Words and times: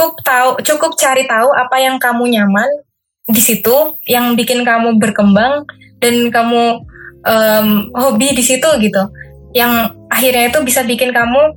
cukup 0.00 0.16
tahu 0.24 0.50
cukup 0.64 0.96
cari 0.96 1.28
tahu 1.28 1.52
apa 1.52 1.76
yang 1.76 2.00
kamu 2.00 2.32
nyaman 2.32 2.64
di 3.28 3.36
situ 3.36 4.00
yang 4.08 4.32
bikin 4.32 4.64
kamu 4.64 4.96
berkembang 4.96 5.68
dan 6.00 6.32
kamu 6.32 6.80
um, 7.28 7.68
hobi 7.92 8.32
di 8.32 8.40
situ 8.40 8.64
gitu. 8.80 9.12
Yang 9.52 9.92
akhirnya 10.08 10.48
itu 10.48 10.58
bisa 10.64 10.80
bikin 10.88 11.12
kamu 11.12 11.52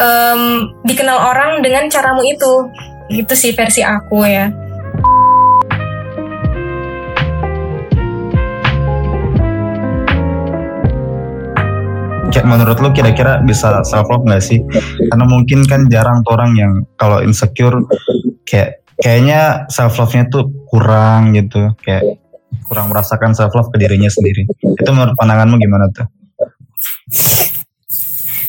um, 0.00 0.42
dikenal 0.88 1.36
orang 1.36 1.60
dengan 1.60 1.84
caramu 1.92 2.24
itu. 2.24 2.72
Gitu 3.12 3.34
sih 3.36 3.52
versi 3.52 3.84
aku 3.84 4.24
ya 4.24 4.48
kayak 12.32 12.48
menurut 12.48 12.80
lo 12.80 12.90
kira-kira 12.96 13.44
bisa 13.44 13.84
self 13.84 14.08
love 14.08 14.24
nggak 14.24 14.40
sih? 14.40 14.64
Karena 15.12 15.24
mungkin 15.28 15.68
kan 15.68 15.84
jarang 15.92 16.24
tuh 16.24 16.32
orang 16.32 16.56
yang 16.56 16.72
kalau 16.96 17.20
insecure 17.20 17.84
kayak 18.48 18.82
kayaknya 18.96 19.68
self 19.68 20.00
love-nya 20.00 20.32
tuh 20.32 20.48
kurang 20.72 21.36
gitu, 21.36 21.76
kayak 21.84 22.16
kurang 22.64 22.88
merasakan 22.88 23.36
self 23.36 23.52
love 23.52 23.68
ke 23.68 23.76
dirinya 23.76 24.08
sendiri. 24.08 24.48
Itu 24.56 24.90
menurut 24.96 25.12
pandanganmu 25.20 25.60
gimana 25.60 25.92
tuh? 25.92 26.08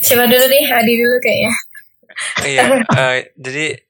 Coba 0.04 0.23
dulu 0.31 0.45
nih, 0.48 0.64
Adi 0.72 0.94
dulu 0.95 1.16
kayaknya. 1.20 1.54
Iya, 2.45 2.64
uh, 2.88 3.18
jadi 3.36 3.84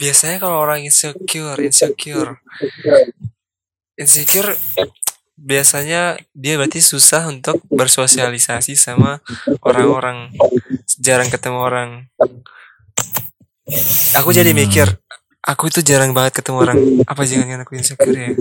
biasanya 0.00 0.40
kalau 0.40 0.64
orang 0.64 0.80
insecure, 0.86 1.60
insecure, 1.60 2.40
insecure 4.00 4.56
biasanya 5.40 6.20
dia 6.36 6.60
berarti 6.60 6.84
susah 6.84 7.32
untuk 7.32 7.64
bersosialisasi 7.72 8.76
sama 8.76 9.24
orang-orang. 9.64 10.36
Jarang 11.00 11.32
ketemu 11.32 11.58
orang. 11.58 11.90
Aku 14.20 14.36
jadi 14.36 14.52
mikir 14.52 15.00
aku 15.40 15.72
itu 15.72 15.80
jarang 15.80 16.12
banget 16.12 16.40
ketemu 16.40 16.58
orang. 16.60 16.78
Apa 17.08 17.24
jangan 17.24 17.64
aku 17.64 17.74
insecure 17.76 18.12
ya? 18.12 18.30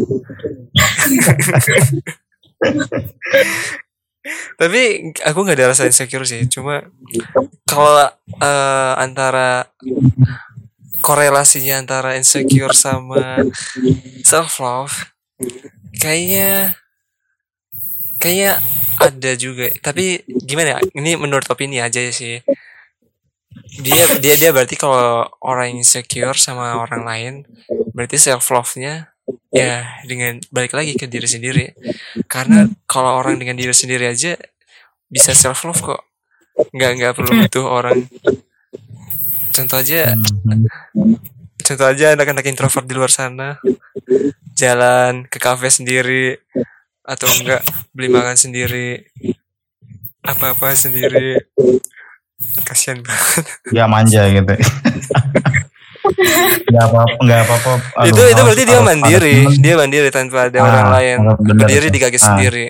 Tapi 4.60 4.82
aku 5.24 5.40
nggak 5.48 5.56
ada 5.56 5.72
rasa 5.72 5.88
insecure 5.88 6.28
sih. 6.28 6.44
Cuma 6.52 6.84
kalau 7.64 8.12
uh, 8.44 8.94
antara 9.00 9.72
korelasinya 11.00 11.80
antara 11.80 12.20
insecure 12.20 12.76
sama 12.76 13.48
self 14.28 14.60
love 14.60 15.16
kayaknya 15.96 16.76
kayaknya 18.20 18.60
ada 19.00 19.32
juga. 19.40 19.72
Tapi 19.80 20.28
gimana 20.28 20.78
ya? 20.78 20.80
Ini 20.94 21.16
menurut 21.16 21.48
opini 21.48 21.80
aja 21.80 22.04
sih. 22.12 22.44
Dia 23.80 24.20
dia 24.20 24.36
dia 24.36 24.52
berarti 24.52 24.76
kalau 24.76 25.26
orang 25.42 25.80
insecure 25.80 26.36
sama 26.38 26.78
orang 26.78 27.04
lain 27.08 27.34
berarti 27.96 28.20
self 28.20 28.52
love 28.54 28.78
nya 28.78 29.10
ya 29.50 29.86
dengan 30.06 30.38
balik 30.54 30.76
lagi 30.76 30.94
ke 31.00 31.08
diri 31.08 31.26
sendiri. 31.26 31.66
Karena 32.28 32.68
kalau 32.86 33.16
orang 33.18 33.40
dengan 33.40 33.56
diri 33.56 33.74
sendiri 33.74 34.12
aja 34.12 34.36
bisa 35.08 35.32
self 35.32 35.64
love 35.66 35.82
kok. 35.82 36.02
Nggak 36.76 36.92
nggak 37.00 37.14
perlu 37.16 37.32
butuh 37.48 37.66
orang. 37.66 38.00
Contoh 39.56 39.80
aja 39.80 40.14
contoh 41.60 41.88
aja 41.88 42.18
anak-anak 42.18 42.46
introvert 42.46 42.86
di 42.86 42.94
luar 42.94 43.10
sana. 43.10 43.58
Jalan 44.60 45.24
ke 45.32 45.40
kafe 45.40 45.72
sendiri 45.72 46.36
atau 47.10 47.26
enggak 47.42 47.66
beli 47.98 48.14
makan 48.14 48.38
sendiri 48.38 49.10
apa-apa 50.24 50.76
sendiri. 50.76 51.40
Kasihan 52.64 53.02
banget. 53.04 53.46
Ya 53.74 53.90
manja 53.90 54.30
gitu. 54.30 54.54
Nggak 56.70 56.86
apa 56.90 57.02
nggak 57.22 57.40
apa 57.44 57.54
apa 57.60 57.72
itu 58.08 58.22
itu 58.24 58.42
berarti 58.42 58.64
dia 58.66 58.80
mandiri. 58.82 59.36
dia 59.62 59.74
mandiri 59.78 60.10
tanpa 60.10 60.48
ada 60.48 60.58
ah, 60.58 60.66
orang 60.66 60.88
lain 60.96 61.18
berdiri 61.38 61.88
di 61.92 62.00
kaki 62.02 62.18
ah. 62.18 62.24
sendiri. 62.24 62.66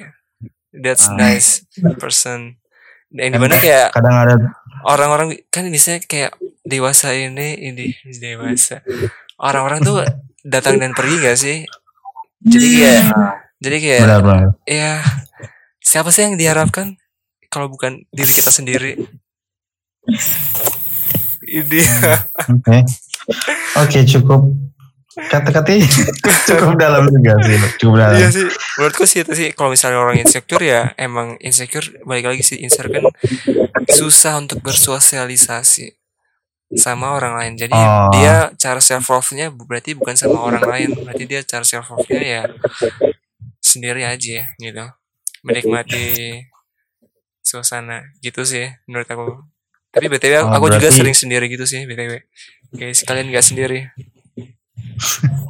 That's 0.76 1.08
ah. 1.08 1.16
nice 1.16 1.64
person. 2.00 2.60
Yang 3.12 3.32
di 3.36 3.40
mana 3.40 3.56
kayak 3.60 3.96
kadang 3.96 4.16
ada 4.18 4.36
orang-orang 4.88 5.40
kan 5.54 5.68
misalnya 5.72 6.04
kayak 6.04 6.32
dewasa 6.68 7.16
ini 7.16 7.60
ini 7.60 7.96
dewasa. 8.20 8.84
Orang-orang 9.40 9.80
tuh 9.84 10.04
datang 10.44 10.80
dan 10.80 10.92
pergi 10.92 11.16
gak 11.24 11.38
sih? 11.40 11.58
Jadi 12.44 12.68
kayak 12.82 13.04
jadi 13.60 13.78
kayak 13.80 14.02
benar, 14.08 14.22
benar. 14.24 14.48
ya 14.64 15.04
siapa 15.84 16.10
sih 16.16 16.28
yang 16.28 16.36
diharapkan 16.40 16.96
kalau 17.50 17.68
bukan 17.68 18.06
diri 18.14 18.32
kita 18.32 18.54
sendiri? 18.54 18.96
Ini. 21.50 21.82
Oke. 22.54 22.78
Oke, 23.82 24.00
cukup 24.06 24.54
kata-kata 25.28 25.76
cukup 26.48 26.80
dalam 26.80 27.04
juga 27.12 27.36
sih 27.44 27.58
cukup 27.82 27.96
dalam 28.00 28.16
iya 28.16 28.30
sih 28.32 28.48
menurutku 28.80 29.04
sih 29.04 29.28
itu 29.28 29.34
sih 29.36 29.50
kalau 29.52 29.76
misalnya 29.76 30.00
orang 30.00 30.22
insecure 30.22 30.64
ya 30.64 30.96
emang 30.96 31.36
insecure 31.44 31.92
balik 32.08 32.32
lagi 32.32 32.44
sih 32.46 32.58
insecure 32.64 32.94
kan 32.94 33.04
susah 33.92 34.40
untuk 34.40 34.64
bersosialisasi 34.64 35.92
sama 36.78 37.18
orang 37.18 37.34
lain 37.36 37.54
jadi 37.58 37.74
oh. 37.74 38.14
dia 38.14 38.54
cara 38.56 38.80
self 38.80 39.10
love 39.10 39.34
nya 39.34 39.50
berarti 39.50 39.98
bukan 39.98 40.14
sama 40.14 40.40
orang 40.40 40.64
lain 40.64 40.90
berarti 41.02 41.24
dia 41.26 41.42
cara 41.42 41.66
self 41.66 41.90
love 41.90 42.08
nya 42.08 42.22
ya 42.22 42.44
sendiri 43.70 44.02
aja 44.10 44.50
gitu. 44.58 44.86
Menikmati 45.46 46.42
suasana. 47.46 48.02
Gitu 48.26 48.42
sih 48.42 48.66
menurut 48.90 49.06
aku. 49.06 49.46
Tapi 49.94 50.06
btw 50.10 50.46
oh, 50.46 50.54
aku 50.54 50.70
berarti... 50.70 50.86
juga 50.86 50.90
sering 50.94 51.18
sendiri 51.18 51.46
gitu 51.50 51.66
sih 51.66 51.86
btw 51.86 52.22
kayak 52.74 52.98
sekalian 52.98 53.30
nggak 53.30 53.46
sendiri. 53.46 53.80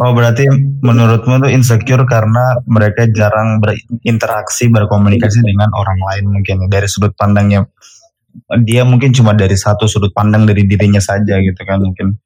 Oh 0.00 0.16
berarti 0.16 0.48
menurutmu 0.80 1.44
tuh 1.44 1.50
insecure 1.52 2.08
karena 2.08 2.56
mereka 2.64 3.04
jarang 3.12 3.60
berinteraksi 3.60 4.72
berkomunikasi 4.72 5.44
dengan 5.44 5.68
orang 5.76 6.00
lain 6.00 6.24
mungkin 6.40 6.56
dari 6.72 6.88
sudut 6.88 7.12
pandangnya. 7.12 7.68
Dia 8.64 8.88
mungkin 8.88 9.12
cuma 9.12 9.36
dari 9.36 9.52
satu 9.52 9.84
sudut 9.84 10.16
pandang 10.16 10.48
dari 10.48 10.64
dirinya 10.64 11.04
saja 11.04 11.36
gitu 11.36 11.60
kan 11.68 11.84
mungkin 11.84 12.16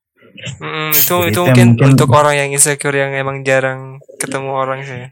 Mm, 0.60 0.90
itu 0.92 1.16
Jadi 1.16 1.30
itu 1.32 1.40
mungkin, 1.42 1.66
mungkin 1.74 1.86
untuk 1.96 2.08
orang 2.12 2.34
yang 2.36 2.48
insecure 2.52 2.96
yang 2.96 3.12
emang 3.16 3.40
jarang 3.42 4.00
ketemu 4.20 4.50
orang 4.52 4.80
sih. 4.84 5.08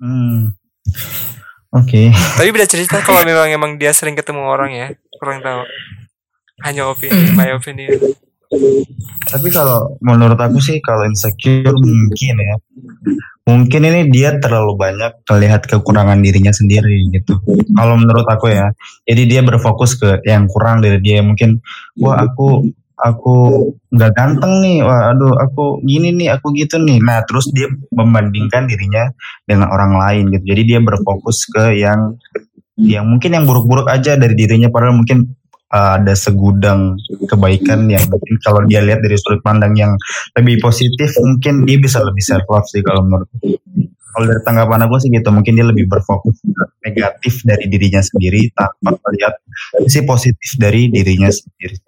Hmm. 0.00 0.54
Oke. 1.70 2.10
Okay. 2.10 2.36
Tapi 2.40 2.48
beda 2.50 2.66
cerita 2.66 2.98
kalau 3.06 3.22
memang 3.22 3.48
emang 3.54 3.70
dia 3.78 3.94
sering 3.94 4.18
ketemu 4.18 4.42
orang 4.42 4.70
ya, 4.74 4.86
kurang 5.22 5.38
tahu. 5.44 5.62
Hanya 6.66 6.90
opini, 6.90 7.30
my 7.38 7.54
opinion. 7.54 7.94
Tapi 9.30 9.48
kalau 9.54 9.94
menurut 10.02 10.34
aku 10.34 10.58
sih 10.58 10.82
kalau 10.82 11.06
insecure 11.06 11.70
mungkin 11.70 12.34
ya. 12.34 12.56
Mungkin 13.46 13.82
ini 13.86 14.00
dia 14.10 14.34
terlalu 14.42 14.74
banyak 14.74 15.22
melihat 15.26 15.62
kekurangan 15.70 16.18
dirinya 16.18 16.50
sendiri 16.50 17.10
gitu. 17.14 17.38
Kalau 17.78 17.94
menurut 17.94 18.26
aku 18.26 18.50
ya. 18.50 18.74
Jadi 19.06 19.22
dia 19.30 19.40
berfokus 19.46 19.94
ke 19.94 20.18
yang 20.26 20.50
kurang 20.50 20.82
dari 20.82 20.98
dia. 20.98 21.22
Mungkin 21.22 21.62
wah 22.02 22.18
aku 22.26 22.66
aku 23.00 23.34
nggak 23.90 24.12
ganteng 24.12 24.60
nih, 24.60 24.84
wah 24.84 25.10
aduh 25.12 25.32
aku 25.36 25.80
gini 25.84 26.12
nih, 26.14 26.28
aku 26.36 26.52
gitu 26.56 26.76
nih. 26.78 27.00
Nah 27.00 27.24
terus 27.24 27.48
dia 27.50 27.66
membandingkan 27.92 28.68
dirinya 28.68 29.08
dengan 29.48 29.72
orang 29.72 29.96
lain 29.96 30.24
gitu. 30.36 30.44
Jadi 30.52 30.62
dia 30.64 30.78
berfokus 30.80 31.48
ke 31.48 31.80
yang 31.80 32.14
yang 32.80 33.04
mungkin 33.04 33.36
yang 33.36 33.44
buruk-buruk 33.44 33.88
aja 33.92 34.16
dari 34.16 34.32
dirinya 34.32 34.72
padahal 34.72 34.96
mungkin 34.96 35.36
uh, 35.68 36.00
ada 36.00 36.16
segudang 36.16 36.96
kebaikan 37.28 37.86
yang 37.92 38.02
mungkin 38.08 38.34
kalau 38.40 38.64
dia 38.64 38.80
lihat 38.80 39.04
dari 39.04 39.16
sudut 39.20 39.40
pandang 39.44 39.76
yang 39.76 39.92
lebih 40.38 40.58
positif 40.64 41.12
mungkin 41.20 41.68
dia 41.68 41.76
bisa 41.76 42.00
lebih 42.00 42.24
self 42.24 42.44
love 42.48 42.66
sih 42.66 42.80
kalau 42.80 43.04
menurut 43.04 43.28
kalau 44.10 44.26
dari 44.26 44.42
tanggapan 44.42 44.90
aku 44.90 44.98
sih 44.98 45.08
gitu 45.14 45.30
mungkin 45.30 45.54
dia 45.54 45.66
lebih 45.66 45.86
berfokus 45.86 46.42
negatif 46.82 47.46
dari 47.46 47.70
dirinya 47.70 48.02
sendiri 48.02 48.50
tanpa 48.56 48.98
melihat 49.06 49.34
sisi 49.86 50.02
positif 50.02 50.50
dari 50.58 50.90
dirinya 50.90 51.30
sendiri 51.30 51.78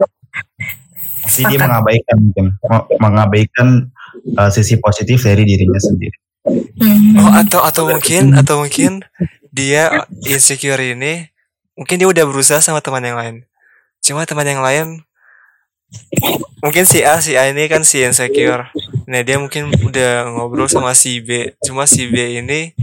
jadi 1.27 1.55
dia 1.55 1.61
mengabaikan 1.63 2.17
mungkin 2.19 2.47
mengabaikan 2.99 3.69
uh, 4.39 4.51
sisi 4.51 4.79
positif 4.83 5.23
dari 5.23 5.43
dirinya 5.47 5.79
sendiri. 5.79 6.17
Oh 7.23 7.31
atau 7.39 7.63
atau 7.63 7.87
mungkin 7.87 8.35
atau 8.35 8.67
mungkin 8.67 9.07
dia 9.55 10.09
insecure 10.27 10.83
ini 10.83 11.31
mungkin 11.79 11.97
dia 12.03 12.09
udah 12.11 12.25
berusaha 12.27 12.59
sama 12.59 12.83
teman 12.83 13.07
yang 13.07 13.19
lain. 13.19 13.37
Cuma 14.03 14.27
teman 14.27 14.47
yang 14.49 14.63
lain 14.63 15.07
mungkin 16.65 16.89
si 16.89 17.05
A 17.05 17.21
si 17.23 17.39
A 17.39 17.47
ini 17.47 17.71
kan 17.71 17.87
si 17.87 18.03
insecure. 18.03 18.75
Nah 19.07 19.23
dia 19.23 19.39
mungkin 19.39 19.71
udah 19.71 20.27
ngobrol 20.35 20.67
sama 20.67 20.97
si 20.99 21.23
B. 21.23 21.55
Cuma 21.63 21.87
si 21.87 22.11
B 22.11 22.43
ini 22.43 22.75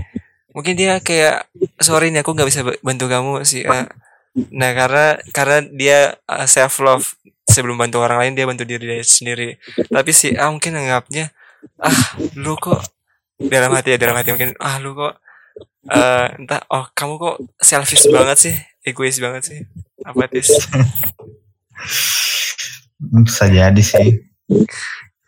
mungkin 0.56 0.80
dia 0.80 1.04
kayak 1.04 1.52
sorry 1.84 2.10
nih 2.10 2.24
aku 2.24 2.32
nggak 2.32 2.48
bisa 2.48 2.64
bantu 2.64 3.06
kamu 3.12 3.44
si 3.44 3.68
A. 3.68 3.92
Nah 4.54 4.72
karena 4.72 5.08
karena 5.36 5.58
dia 5.74 6.00
uh, 6.26 6.48
self 6.48 6.80
love 6.80 7.06
sebelum 7.44 7.76
bantu 7.76 8.00
orang 8.00 8.22
lain 8.24 8.34
dia 8.38 8.46
bantu 8.48 8.64
diri 8.64 8.86
dia 8.86 9.04
sendiri. 9.04 9.60
Tapi 9.90 10.12
si 10.16 10.34
A 10.38 10.48
mungkin 10.54 10.80
anggapnya 10.80 11.34
ah 11.76 12.16
lu 12.40 12.56
kok 12.56 12.80
dalam 13.40 13.76
hati 13.76 13.96
ya 13.96 13.98
dalam 14.00 14.16
hati 14.16 14.32
mungkin 14.32 14.56
ah 14.64 14.80
lu 14.80 14.96
kok 14.96 15.20
uh, 15.92 16.28
entah 16.40 16.64
oh 16.72 16.88
kamu 16.96 17.14
kok 17.20 17.38
selfish 17.60 18.08
banget 18.08 18.38
sih? 18.38 18.56
Egois 18.84 19.20
banget 19.20 19.44
sih? 19.44 19.60
Apatis. 20.08 20.48
Bisa 23.00 23.48
jadi 23.48 23.84
sih. 23.84 24.24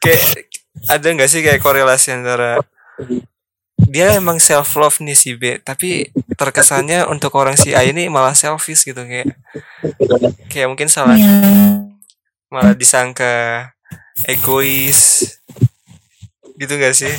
kayak 0.01 0.49
ada 0.89 1.07
nggak 1.13 1.29
sih 1.29 1.45
kayak 1.45 1.61
korelasi 1.61 2.09
antara 2.09 2.57
dia 3.91 4.15
emang 4.15 4.39
self 4.39 4.71
love 4.79 5.03
nih 5.03 5.17
si 5.19 5.35
B 5.35 5.59
tapi 5.59 6.07
terkesannya 6.39 7.03
untuk 7.11 7.35
orang 7.35 7.59
si 7.59 7.75
A 7.75 7.83
ini 7.83 8.07
malah 8.07 8.31
selfish 8.31 8.88
gitu 8.88 9.03
kayak 9.03 9.35
kayak 10.47 10.71
mungkin 10.71 10.88
salah 10.88 11.19
Ya. 11.19 11.27
malah 12.47 12.71
disangka 12.71 13.67
egois. 14.25 15.27
Gitu 16.55 16.73
gak 16.77 16.93
sih? 16.93 17.09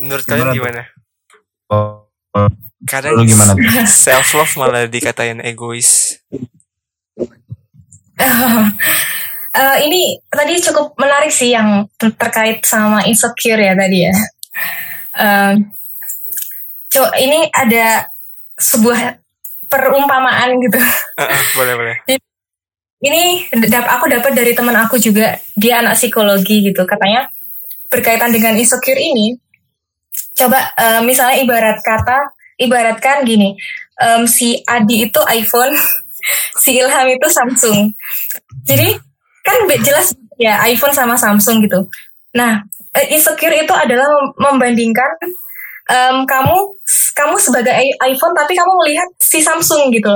Menurut 0.00 0.24
kalian 0.24 0.50
Gimana 0.52 0.82
Oh, 1.68 2.06
kadang 2.84 3.24
gimana 3.24 3.54
self 3.88 4.34
love 4.34 4.52
malah 4.56 4.84
dikatain 4.84 5.40
egois 5.40 6.20
Eh, 9.54 9.76
ini 9.86 10.18
tadi 10.26 10.58
cukup 10.58 10.98
menarik 10.98 11.30
sih 11.30 11.54
yang 11.54 11.86
ter- 11.94 12.10
terkait 12.18 12.66
sama 12.66 13.06
insecure 13.06 13.62
ya 13.62 13.78
tadi 13.78 13.98
ya. 14.02 14.14
Eh, 15.14 15.54
co- 16.90 17.14
ini 17.14 17.46
ada 17.54 18.10
sebuah 18.58 19.14
perumpamaan 19.70 20.58
gitu. 20.58 20.78
Ah, 21.18 21.30
boleh 21.54 21.74
boleh 21.78 21.96
Ini 23.04 23.52
dap- 23.68 23.90
aku 24.00 24.08
dapat 24.08 24.32
dari 24.32 24.56
teman 24.56 24.74
aku 24.74 24.96
juga, 24.96 25.36
dia 25.54 25.84
anak 25.84 25.94
psikologi 25.94 26.64
gitu. 26.64 26.82
Katanya 26.82 27.28
berkaitan 27.92 28.32
dengan 28.32 28.56
insecure 28.58 28.98
ini, 28.98 29.36
coba 30.34 30.72
eh, 30.74 31.00
misalnya 31.04 31.36
ibarat 31.38 31.78
kata, 31.84 32.18
ibaratkan 32.58 33.22
gini, 33.22 33.54
em, 34.00 34.24
si 34.26 34.56
Adi 34.64 35.06
itu 35.06 35.20
iPhone, 35.30 35.76
si 36.62 36.80
Ilham 36.80 37.06
itu 37.12 37.28
Samsung. 37.30 37.92
Jadi 38.64 39.13
kan 39.44 39.56
jelas 39.84 40.16
ya 40.40 40.58
iPhone 40.66 40.96
sama 40.96 41.14
Samsung 41.14 41.62
gitu. 41.62 41.84
Nah, 42.34 42.64
eh, 42.96 43.14
insecure 43.14 43.54
itu 43.54 43.70
adalah 43.70 44.08
mem- 44.08 44.34
membandingkan 44.40 45.10
em, 45.92 46.16
kamu 46.24 46.56
kamu 47.14 47.36
sebagai 47.38 47.74
iPhone 48.02 48.34
tapi 48.34 48.56
kamu 48.56 48.72
melihat 48.84 49.08
si 49.20 49.38
Samsung 49.44 49.92
gitu. 49.92 50.14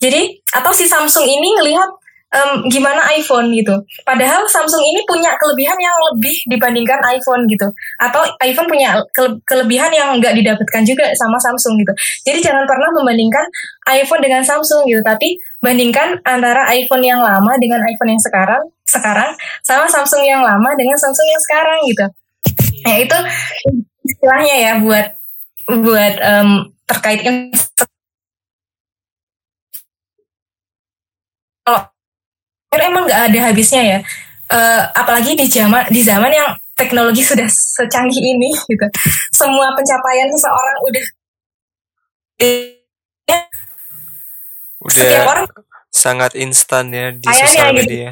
Jadi 0.00 0.38
atau 0.54 0.72
si 0.72 0.84
Samsung 0.88 1.24
ini 1.24 1.48
ngelihat 1.60 1.90
em, 2.30 2.50
gimana 2.70 3.02
iPhone 3.14 3.50
gitu. 3.50 3.74
Padahal 4.06 4.46
Samsung 4.46 4.82
ini 4.82 5.02
punya 5.06 5.34
kelebihan 5.38 5.74
yang 5.78 5.94
lebih 6.10 6.34
dibandingkan 6.46 6.98
iPhone 7.10 7.42
gitu. 7.50 7.66
Atau 7.98 8.22
iPhone 8.42 8.70
punya 8.70 8.98
kele- 9.10 9.42
kelebihan 9.46 9.90
yang 9.90 10.14
nggak 10.18 10.34
didapatkan 10.38 10.82
juga 10.86 11.10
sama 11.18 11.36
Samsung 11.42 11.74
gitu. 11.82 11.92
Jadi 12.30 12.38
jangan 12.42 12.64
pernah 12.66 12.90
membandingkan 12.94 13.44
iPhone 13.90 14.22
dengan 14.22 14.42
Samsung 14.46 14.86
gitu, 14.86 15.02
tapi 15.02 15.34
bandingkan 15.60 16.22
antara 16.22 16.70
iPhone 16.72 17.02
yang 17.02 17.20
lama 17.20 17.52
dengan 17.58 17.82
iPhone 17.84 18.14
yang 18.14 18.22
sekarang 18.22 18.62
sekarang 18.86 19.30
sama 19.62 19.86
Samsung 19.86 20.22
yang 20.26 20.42
lama 20.42 20.70
dengan 20.74 20.98
Samsung 20.98 21.26
yang 21.26 21.42
sekarang 21.42 21.78
gitu. 21.86 22.06
Nah 22.86 22.96
itu 22.98 23.18
istilahnya 24.06 24.54
ya 24.56 24.72
buat 24.82 25.06
buat 25.70 26.14
em, 26.18 26.48
terkait 26.90 27.20
insecure. 27.22 27.90
kalau 31.70 31.86
kan 32.70 32.80
emang 32.86 33.04
nggak 33.10 33.22
ada 33.30 33.38
habisnya 33.50 33.82
ya. 33.82 33.98
Eh, 34.50 34.82
apalagi 34.94 35.34
di 35.38 35.46
zaman 35.46 35.86
di 35.90 36.02
zaman 36.02 36.30
yang 36.30 36.54
teknologi 36.74 37.22
sudah 37.22 37.46
secanggih 37.50 38.22
ini 38.22 38.50
gitu. 38.70 38.86
Semua 39.34 39.74
pencapaian 39.74 40.30
seseorang 40.30 40.78
udah 40.86 41.04
setiap 42.40 43.44
udah 44.80 45.28
orang 45.28 45.46
sangat 45.92 46.32
instan 46.40 46.88
ya 46.88 47.12
di 47.12 47.26
sosial 47.28 47.76
gitu. 47.76 47.78
media 47.84 48.10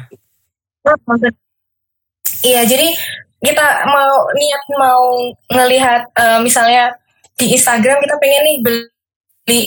iya 2.45 2.61
jadi 2.67 2.93
kita 3.39 3.65
mau 3.87 4.27
niat 4.35 4.63
mau 4.77 5.03
ngelihat 5.49 6.01
eh, 6.13 6.39
misalnya 6.43 6.93
di 7.39 7.55
Instagram 7.55 8.03
kita 8.03 8.15
pengen 8.19 8.43
nih 8.45 8.57
beli 8.61 9.63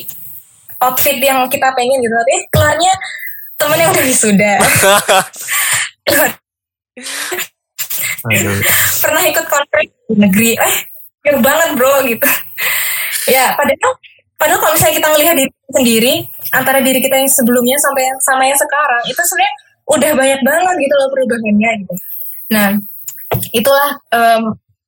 outfit 0.79 1.17
yang 1.19 1.49
kita 1.49 1.73
pengen 1.75 1.99
gitu 1.99 2.15
tapi 2.15 2.37
keluarnya 3.62 3.87
temennya 3.87 3.94
udah 3.94 4.05
wisuda. 4.11 4.53
Pernah 9.03 9.23
ikut 9.31 9.47
konferensi 9.47 9.94
di 10.11 10.17
negeri. 10.19 10.50
Eh 10.59 10.75
jauh 11.23 11.38
banget 11.38 11.69
bro 11.79 12.03
gitu. 12.06 12.26
Ya 13.31 13.55
padahal 13.55 13.93
padahal 14.35 14.59
kalau 14.59 14.73
misalnya 14.75 14.94
kita 14.99 15.09
melihat 15.14 15.35
diri 15.38 15.53
sendiri 15.70 16.14
antara 16.50 16.82
diri 16.82 16.99
kita 16.99 17.14
yang 17.14 17.31
sebelumnya 17.31 17.79
sampai 17.79 18.03
yang 18.11 18.19
sama 18.26 18.43
yang 18.43 18.59
sekarang 18.59 19.03
itu 19.06 19.20
sebenarnya 19.23 19.55
udah 19.82 20.11
banyak 20.19 20.41
banget 20.43 20.75
gitu 20.82 20.94
loh 20.99 21.08
perubahannya 21.15 21.70
gitu. 21.87 21.94
Nah 22.50 22.69
itulah 23.55 23.91
em, 24.11 24.43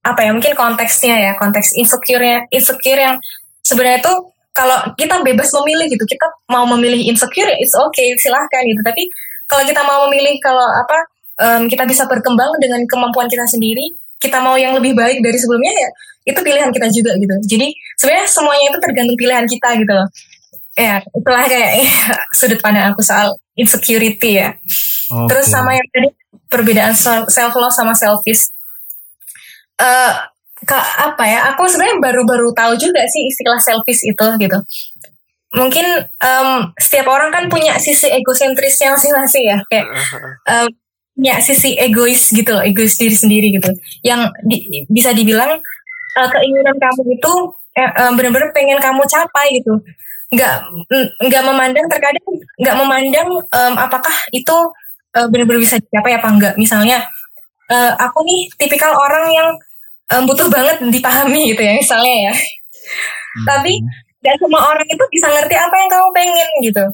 apa 0.04 0.20
ya 0.20 0.30
mungkin 0.34 0.52
konteksnya 0.58 1.16
ya 1.16 1.32
konteks 1.38 1.78
insecure-nya 1.78 2.50
insecure 2.50 2.98
yang 2.98 3.16
sebenarnya 3.62 4.02
tuh 4.02 4.33
kalau 4.54 4.78
kita 4.94 5.20
bebas 5.20 5.50
memilih 5.62 5.90
gitu 5.90 6.04
kita 6.06 6.26
mau 6.48 6.64
memilih 6.64 7.10
insecure 7.10 7.50
ya 7.50 7.58
it's 7.58 7.74
okay 7.74 8.14
silahkan 8.16 8.62
gitu 8.64 8.80
tapi 8.86 9.02
kalau 9.50 9.66
kita 9.66 9.82
mau 9.82 10.06
memilih 10.08 10.38
kalau 10.40 10.64
apa 10.64 10.98
em, 11.42 11.62
kita 11.66 11.84
bisa 11.84 12.06
berkembang 12.06 12.54
dengan 12.62 12.80
kemampuan 12.86 13.26
kita 13.26 13.44
sendiri 13.50 13.92
kita 14.22 14.40
mau 14.40 14.54
yang 14.54 14.72
lebih 14.78 14.94
baik 14.94 15.20
dari 15.20 15.36
sebelumnya 15.36 15.74
ya 15.74 15.88
itu 16.32 16.40
pilihan 16.40 16.70
kita 16.72 16.88
juga 16.88 17.12
gitu 17.18 17.34
jadi 17.44 17.68
sebenarnya 18.00 18.26
semuanya 18.30 18.66
itu 18.72 18.78
tergantung 18.80 19.18
pilihan 19.18 19.44
kita 19.44 19.68
gitu 19.76 19.92
loh 19.92 20.08
ya 20.78 21.02
itulah 21.02 21.44
kayak 21.44 21.84
sudut 22.38 22.58
pandang 22.62 22.94
aku 22.94 23.04
soal 23.04 23.36
insecurity 23.58 24.40
ya 24.40 24.54
Oke. 25.12 25.28
Terus 25.28 25.46
sama 25.52 25.76
yang 25.76 25.86
tadi 25.92 26.08
perbedaan 26.48 26.94
self 27.28 27.54
love 27.54 27.74
sama 27.74 27.92
selfish. 27.92 28.48
Eh 29.76 30.12
ka- 30.66 30.90
apa 31.12 31.24
ya? 31.28 31.38
Aku 31.54 31.68
sebenarnya 31.70 31.98
baru-baru 32.02 32.48
tahu 32.56 32.72
juga 32.80 33.02
sih 33.08 33.28
istilah 33.30 33.60
selfish 33.60 34.02
itu 34.04 34.26
gitu. 34.40 34.58
Mungkin 35.54 35.86
em, 36.18 36.48
setiap 36.82 37.06
orang 37.14 37.30
kan 37.30 37.46
punya 37.46 37.78
sisi 37.78 38.10
egosentrisnya 38.10 38.98
masing-masing 38.98 39.44
ya, 39.54 39.58
kayak 39.70 39.86
em, 40.50 40.66
punya 41.14 41.34
sisi 41.38 41.78
egois 41.78 42.34
gitu 42.34 42.50
loh, 42.50 42.62
egois 42.66 42.98
diri 42.98 43.14
sendiri 43.14 43.48
gitu. 43.54 43.70
Yang 44.02 44.34
di- 44.50 44.82
bisa 44.90 45.14
dibilang 45.14 45.54
eh, 46.18 46.28
keinginan 46.30 46.76
kamu 46.78 47.02
itu 47.18 47.32
eh, 47.78 48.10
benar-benar 48.18 48.50
pengen 48.54 48.78
kamu 48.82 49.02
capai 49.06 49.46
gitu. 49.62 49.78
Nggak 50.34 50.54
nggak 51.30 51.42
memandang 51.46 51.86
terkadang 51.86 52.26
nggak 52.58 52.76
memandang 52.78 53.28
em, 53.54 53.74
apakah 53.78 54.14
itu 54.34 54.56
eh, 55.14 55.26
benar-benar 55.30 55.62
bisa 55.62 55.78
dicapai 55.78 56.18
apa 56.18 56.28
enggak. 56.34 56.54
Misalnya 56.58 57.06
eh, 57.70 57.92
aku 57.98 58.18
nih 58.26 58.50
tipikal 58.58 58.92
orang 58.94 59.26
yang 59.32 59.48
em, 60.12 60.22
butuh 60.28 60.48
banget 60.52 60.76
dipahami 60.84 61.54
gitu 61.54 61.62
ya 61.64 61.72
misalnya 61.76 62.32
ya. 62.32 62.34
Hmm. 62.34 63.44
Tapi 63.48 63.72
dan 64.24 64.36
semua 64.40 64.72
orang 64.72 64.88
itu 64.88 65.04
bisa 65.12 65.28
ngerti 65.28 65.54
apa 65.56 65.74
yang 65.76 65.90
kamu 65.92 66.08
pengen 66.16 66.48
gitu. 66.64 66.84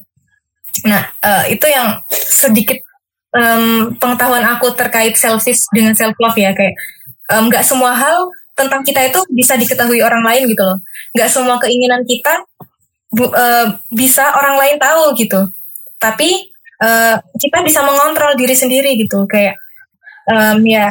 Nah 0.87 1.03
eh, 1.23 1.45
itu 1.55 1.67
yang 1.71 1.99
sedikit 2.11 2.79
em, 3.35 3.95
pengetahuan 3.99 4.43
aku 4.47 4.75
terkait 4.75 5.15
selfish 5.15 5.67
dengan 5.71 5.95
self 5.95 6.15
love 6.19 6.39
ya 6.39 6.51
kayak 6.55 6.75
nggak 7.31 7.63
semua 7.63 7.95
hal 7.95 8.27
tentang 8.59 8.83
kita 8.83 9.07
itu 9.07 9.23
bisa 9.31 9.55
diketahui 9.55 10.03
orang 10.03 10.27
lain 10.27 10.51
gitu 10.51 10.63
loh. 10.67 10.79
Nggak 11.15 11.31
semua 11.31 11.57
keinginan 11.63 12.03
kita 12.03 12.43
bu- 13.15 13.31
eh, 13.35 13.67
bisa 13.95 14.35
orang 14.35 14.59
lain 14.59 14.77
tahu 14.83 15.15
gitu. 15.15 15.41
Tapi 16.03 16.51
eh, 16.83 17.17
kita 17.39 17.63
bisa 17.63 17.87
mengontrol 17.87 18.35
diri 18.35 18.55
sendiri 18.59 18.99
gitu 18.99 19.27
kayak 19.31 19.55
em, 20.27 20.59
ya 20.67 20.91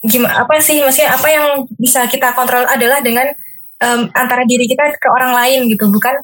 gimana 0.00 0.44
apa 0.44 0.56
sih 0.58 0.80
maksudnya 0.80 1.12
apa 1.12 1.28
yang 1.28 1.46
bisa 1.76 2.08
kita 2.08 2.32
kontrol 2.32 2.64
adalah 2.64 3.00
dengan 3.00 3.28
em, 3.78 4.00
antara 4.12 4.44
diri 4.44 4.64
kita 4.64 4.96
ke 4.96 5.08
orang 5.08 5.36
lain 5.36 5.68
gitu 5.68 5.88
bukan 5.88 6.16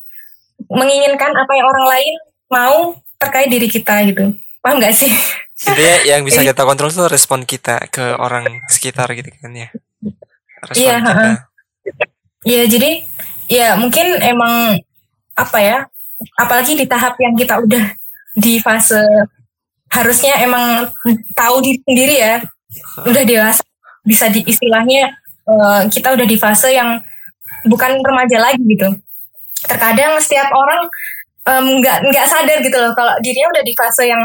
menginginkan 0.69 1.33
apa 1.33 1.53
yang 1.53 1.67
orang 1.67 1.87
lain 1.87 2.13
mau 2.49 2.77
terkait 3.17 3.49
diri 3.49 3.69
kita 3.69 4.01
gitu 4.09 4.33
paham 4.61 4.81
nggak 4.81 4.95
sih 4.95 5.13
Intinya 5.57 5.97
yang 6.05 6.21
bisa 6.21 6.45
kita 6.45 6.69
kontrol 6.69 6.93
tuh 6.93 7.09
respon 7.09 7.41
kita 7.43 7.89
ke 7.89 8.13
orang 8.13 8.61
sekitar 8.69 9.09
gitu 9.17 9.33
kan 9.41 9.57
ya. 9.57 9.73
Respon 10.69 10.77
Iya, 10.85 10.95
kita. 11.01 11.13
heeh. 11.17 11.35
ya 12.45 12.63
jadi 12.69 12.91
ya 13.49 13.69
mungkin 13.81 14.21
emang 14.21 14.77
apa 15.33 15.59
ya 15.61 15.79
apalagi 16.37 16.77
di 16.77 16.85
tahap 16.85 17.17
yang 17.17 17.33
kita 17.33 17.57
udah 17.57 17.89
di 18.37 18.61
fase 18.61 19.01
harusnya 19.89 20.45
emang 20.45 20.93
tahu 21.33 21.65
diri 21.65 21.81
sendiri 21.89 22.15
ya 22.21 22.35
udah 23.05 23.23
dewasa. 23.27 23.63
Bisa 24.07 24.31
di 24.31 24.43
istilahnya 24.47 25.11
eh, 25.47 25.83
kita 25.91 26.15
udah 26.15 26.27
di 26.27 26.37
fase 26.39 26.75
yang 26.75 26.99
bukan 27.67 27.99
remaja 27.99 28.39
lagi 28.39 28.63
gitu. 28.63 28.91
Terkadang 29.67 30.19
setiap 30.23 30.51
orang 30.53 30.87
nggak 31.47 32.11
nggak 32.11 32.27
sadar 32.27 32.59
gitu 32.59 32.75
loh 32.75 32.91
kalau 32.99 33.15
dirinya 33.23 33.47
udah 33.55 33.63
di 33.63 33.71
fase 33.79 34.11
yang 34.11 34.19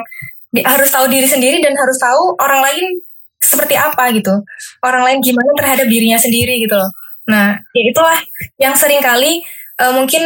di- 0.49 0.65
harus 0.65 0.89
tahu 0.89 1.05
diri 1.05 1.29
sendiri 1.29 1.61
dan 1.61 1.77
harus 1.77 1.93
tahu 2.01 2.33
orang 2.41 2.65
lain 2.65 2.97
seperti 3.37 3.77
apa 3.77 4.09
gitu. 4.17 4.41
Orang 4.81 5.05
lain 5.05 5.21
gimana 5.21 5.53
terhadap 5.53 5.85
dirinya 5.85 6.17
sendiri 6.17 6.57
gitu 6.65 6.73
loh. 6.73 6.89
Nah 7.29 7.61
ya 7.77 7.83
itulah 7.93 8.17
yang 8.57 8.73
sering 8.73 9.05
kali 9.05 9.45
mungkin 9.93 10.25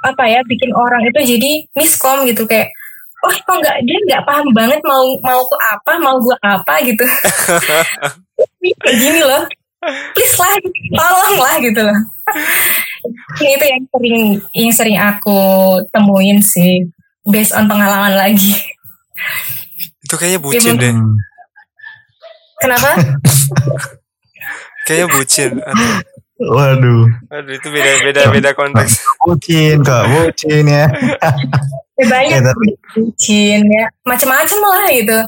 apa 0.00 0.24
ya 0.28 0.40
bikin 0.44 0.72
orang 0.76 1.04
itu 1.08 1.36
jadi 1.36 1.52
miskom 1.76 2.28
gitu. 2.28 2.44
Kayak 2.44 2.68
oh 3.20 3.32
kok 3.32 3.56
nggak 3.60 3.76
dia 3.84 3.98
nggak 4.08 4.22
paham 4.24 4.46
banget 4.56 4.80
mau 4.84 5.04
mau 5.20 5.40
ku 5.44 5.56
apa 5.60 5.92
mau 6.00 6.16
gua 6.20 6.36
apa 6.40 6.74
gitu 6.84 7.04
kayak 8.84 8.96
gini 8.96 9.20
loh 9.20 9.44
please 10.16 10.36
lah 10.36 10.52
tolong 10.96 11.36
lah 11.40 11.56
gitu 11.60 11.80
loh 11.80 11.98
Ini 13.40 13.56
itu 13.56 13.64
yang 13.66 13.82
sering 13.90 14.18
yang 14.54 14.72
sering 14.76 14.98
aku 15.00 15.40
temuin 15.90 16.38
sih 16.38 16.84
based 17.26 17.56
on 17.56 17.66
pengalaman 17.66 18.12
lagi 18.12 18.54
Itu 20.04 20.14
kayaknya 20.20 20.38
bucin 20.38 20.74
deh. 20.78 20.94
Kenapa 22.60 22.92
Kayaknya 24.90 25.06
bucin. 25.14 25.50
Aduh, 25.62 25.92
Waduh, 26.40 27.04
aduh, 27.28 27.52
itu 27.52 27.68
beda 27.68 27.92
beda 28.00 28.22
beda 28.32 28.50
konteks. 28.56 29.04
bucin 29.20 29.84
kak, 29.84 30.08
bucin 30.08 30.64
ya. 30.64 30.88
ya 32.00 32.06
banyak 32.08 32.40
Ya, 32.40 32.48
tapi 32.48 32.68
bucin 32.96 33.60
ya. 33.68 33.84
Macam-macam 34.08 34.58
lah 34.64 34.84
gitu. 34.90 35.18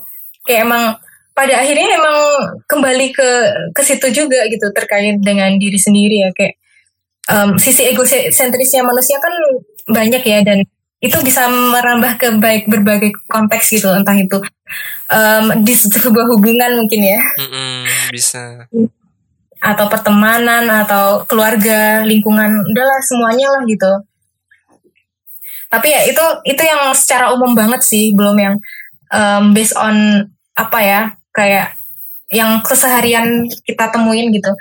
Kayak 0.49 0.61
emang 0.67 0.85
pada 1.33 1.55
akhirnya 1.65 1.97
emang 1.97 2.19
kembali 2.69 3.07
ke 3.13 3.31
ke 3.73 3.83
situ 3.85 4.07
juga 4.13 4.45
gitu 4.49 4.69
terkait 4.73 5.21
dengan 5.21 5.53
diri 5.61 5.77
sendiri 5.77 6.25
ya. 6.25 6.31
Kayak 6.33 6.55
em, 7.29 7.51
sisi 7.61 7.85
egosentrisnya 7.93 8.83
manusia 8.83 9.21
kan 9.21 9.35
banyak 9.93 10.23
ya 10.25 10.41
dan 10.43 10.65
itu 11.03 11.19
bisa 11.27 11.51
merambah 11.51 12.15
ke 12.15 12.29
baik 12.39 12.71
berbagai 12.71 13.11
konteks 13.27 13.75
gitu 13.75 13.91
entah 13.91 14.15
itu 14.15 14.39
em, 15.11 15.45
di 15.67 15.75
sebuah 15.75 16.27
hubungan 16.33 16.79
mungkin 16.79 17.01
ya. 17.05 17.21
Mm-mm, 17.43 17.77
bisa. 18.15 18.67
atau 19.63 19.87
pertemanan 19.87 20.67
atau 20.67 21.23
keluarga 21.23 22.03
lingkungan 22.03 22.67
udahlah 22.67 22.99
semuanya 23.07 23.47
lah 23.55 23.63
gitu 23.71 23.93
tapi 25.73 25.89
ya 25.89 26.05
itu 26.05 26.21
itu 26.45 26.61
yang 26.61 26.93
secara 26.93 27.33
umum 27.33 27.57
banget 27.57 27.81
sih 27.81 28.13
belum 28.13 28.37
yang 28.37 28.55
um, 29.09 29.57
based 29.57 29.73
on 29.73 30.29
apa 30.53 30.79
ya 30.85 31.01
kayak 31.33 31.73
yang 32.29 32.61
keseharian 32.61 33.49
kita 33.65 33.89
temuin 33.89 34.29
gitu 34.29 34.53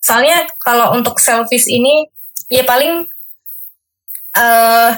soalnya 0.00 0.48
kalau 0.56 0.96
untuk 0.96 1.20
selfish 1.20 1.68
ini 1.68 2.08
ya 2.48 2.64
paling 2.64 3.04
eh 4.34 4.90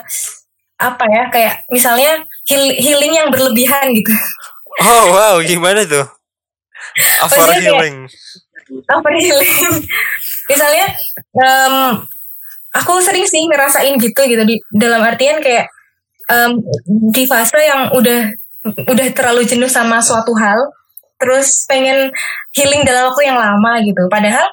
apa 0.76 1.04
ya 1.08 1.22
kayak 1.34 1.54
misalnya 1.72 2.22
heal- 2.46 2.78
healing 2.78 3.14
yang 3.18 3.28
berlebihan 3.34 3.90
gitu 3.90 4.14
Oh 4.76 5.08
wow, 5.08 5.40
gimana 5.40 5.88
tuh? 5.88 6.04
Over 7.24 7.48
healing. 7.56 8.04
over 8.92 9.14
healing 9.16 9.56
misalnya 10.50 10.86
em, 11.32 11.74
aku 12.76 13.00
sering 13.00 13.24
sih 13.24 13.40
ngerasain 13.48 13.96
gitu 13.96 14.20
gitu. 14.26 14.42
Di 14.44 14.56
dalam 14.72 15.00
artian 15.00 15.40
kayak 15.40 15.66
em, 16.28 16.60
di 17.10 17.24
fase 17.24 17.56
yang 17.58 17.90
udah 17.94 18.20
udah 18.90 19.06
terlalu 19.14 19.46
jenuh 19.46 19.70
sama 19.70 20.02
suatu 20.02 20.34
hal 20.36 20.58
terus 21.16 21.64
pengen 21.64 22.10
healing 22.52 22.84
dalam 22.84 23.08
waktu 23.08 23.30
yang 23.30 23.38
lama 23.40 23.80
gitu. 23.80 24.02
Padahal 24.06 24.46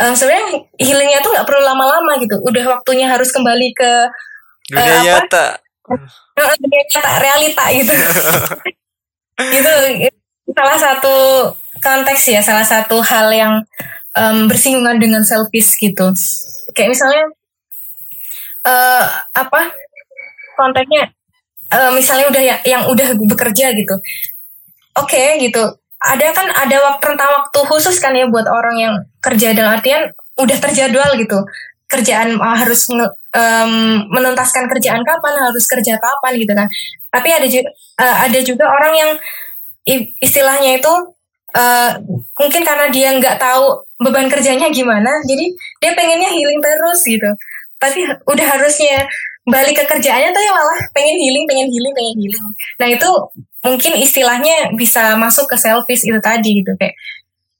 em, 0.00 0.12
sebenarnya 0.16 0.46
healingnya 0.80 1.20
tuh 1.20 1.30
nggak 1.36 1.46
perlu 1.46 1.62
lama-lama 1.62 2.16
gitu. 2.18 2.40
Udah 2.42 2.64
waktunya 2.78 3.06
harus 3.06 3.28
kembali 3.30 3.68
ke 3.76 3.92
Dunia 4.66 4.82
Eh, 4.82 4.98
apa? 4.98 5.04
nyata. 5.22 5.46
eh, 6.34 6.54
dunia 6.58 6.82
nyata 6.90 7.12
realita 7.22 7.64
gitu. 7.70 7.94
Itu 9.58 9.72
salah 10.50 10.78
satu 10.78 11.14
konteks 11.78 12.22
ya 12.32 12.40
salah 12.42 12.64
satu 12.66 12.98
hal 13.04 13.30
yang 13.30 13.52
em, 14.16 14.48
bersinggungan 14.50 14.98
dengan 14.98 15.22
selfish 15.22 15.76
gitu. 15.78 16.10
Kayak 16.74 16.98
misalnya 16.98 17.24
eh 18.66 19.04
apa? 19.38 19.60
Konteksnya 20.58 21.04
eh, 21.72 21.90
misalnya 21.94 22.26
udah 22.32 22.42
ya, 22.42 22.56
yang 22.66 22.82
udah 22.90 23.08
bekerja 23.30 23.72
gitu. 23.74 23.94
Oke 24.98 25.38
gitu. 25.40 25.62
Ada 25.96 26.34
kan 26.36 26.46
ada 26.52 26.76
waktu 26.92 27.02
rentang 27.14 27.30
waktu 27.42 27.58
khusus 27.66 27.96
kan 28.02 28.12
ya 28.12 28.28
buat 28.28 28.44
orang 28.44 28.76
yang 28.76 28.94
kerja 29.24 29.56
dalam 29.56 29.80
artian 29.80 30.12
udah 30.36 30.58
terjadwal 30.60 31.16
gitu. 31.16 31.38
Kerjaan 31.86 32.36
uh, 32.42 32.56
harus 32.58 32.90
em, 32.90 33.72
menuntaskan 34.10 34.66
kerjaan 34.66 35.06
kapan 35.06 35.34
harus 35.38 35.64
kerja 35.70 35.94
kapan 35.96 36.32
gitu 36.36 36.52
kan. 36.52 36.68
Tapi 37.14 37.28
ada 37.30 37.46
juga 37.48 37.70
ada 37.96 38.38
juga 38.44 38.64
orang 38.68 38.92
yang 38.92 39.10
istilahnya 40.20 40.76
itu 40.80 40.92
eh, 41.56 41.90
mungkin 42.36 42.62
karena 42.66 42.86
dia 42.92 43.08
nggak 43.16 43.36
tahu 43.40 43.86
beban 44.02 44.28
kerjanya 44.28 44.68
gimana 44.68 45.08
jadi 45.24 45.46
dia 45.80 45.92
pengennya 45.96 46.28
healing 46.28 46.60
terus 46.60 47.00
gitu 47.06 47.30
tapi 47.76 48.04
udah 48.24 48.46
harusnya 48.56 49.04
balik 49.46 49.78
ke 49.78 49.84
kerjaannya 49.86 50.30
tuh 50.34 50.42
ya 50.42 50.52
malah 50.52 50.78
pengen 50.90 51.16
healing 51.22 51.44
pengen 51.46 51.68
healing 51.70 51.92
pengen 51.94 52.14
healing 52.18 52.44
nah 52.82 52.88
itu 52.90 53.10
mungkin 53.62 53.92
istilahnya 53.98 54.74
bisa 54.74 55.14
masuk 55.14 55.46
ke 55.46 55.56
selfish 55.58 56.02
itu 56.02 56.18
tadi 56.18 56.62
gitu 56.62 56.72
kayak 56.78 56.94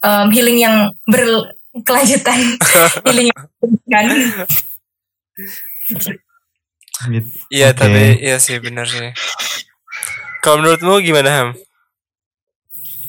em, 0.03 0.27
healing 0.35 0.59
yang 0.59 0.77
berkelanjutan 1.07 2.39
healing 3.07 3.31
yang 3.31 3.47
kan. 3.87 4.07
Iya 7.53 7.71
Oke. 7.71 7.79
tapi 7.79 8.03
iya 8.25 8.37
sih 8.41 8.57
benar 8.59 8.89
sih. 8.89 9.13
Kalau 10.41 10.63
menurutmu 10.63 11.03
gimana 11.05 11.31
Ham? 11.31 11.49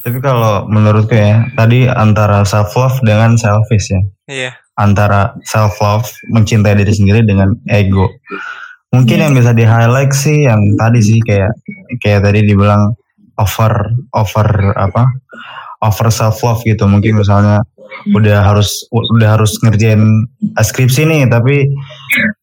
Tapi 0.04 0.18
kalau 0.24 0.68
menurutku 0.72 1.16
ya, 1.16 1.52
tadi 1.56 1.88
antara 1.88 2.44
self 2.48 2.72
love 2.76 3.00
dengan 3.04 3.36
selfish 3.36 3.92
ya. 3.92 4.02
Iya. 4.28 4.52
Antara 4.78 5.34
self 5.42 5.82
love 5.82 6.06
mencintai 6.30 6.78
diri 6.78 6.94
sendiri 6.94 7.26
dengan 7.26 7.50
ego. 7.66 8.08
Mungkin 8.94 9.20
yang 9.20 9.34
bisa 9.34 9.52
di 9.52 9.66
highlight 9.66 10.14
sih 10.14 10.48
yang 10.48 10.62
tadi 10.78 11.02
sih 11.02 11.20
kayak 11.26 11.52
kayak 12.00 12.24
tadi 12.24 12.46
dibilang 12.46 12.94
over 13.42 13.94
over 14.14 14.48
apa? 14.78 15.10
over 15.78 16.10
self 16.10 16.42
love 16.42 16.62
gitu. 16.66 16.90
Mungkin 16.90 17.22
misalnya 17.22 17.62
udah 18.14 18.42
harus 18.42 18.86
udah 18.94 19.38
harus 19.38 19.62
ngerjain 19.62 20.26
skripsi 20.58 21.06
nih 21.06 21.22
tapi 21.30 21.70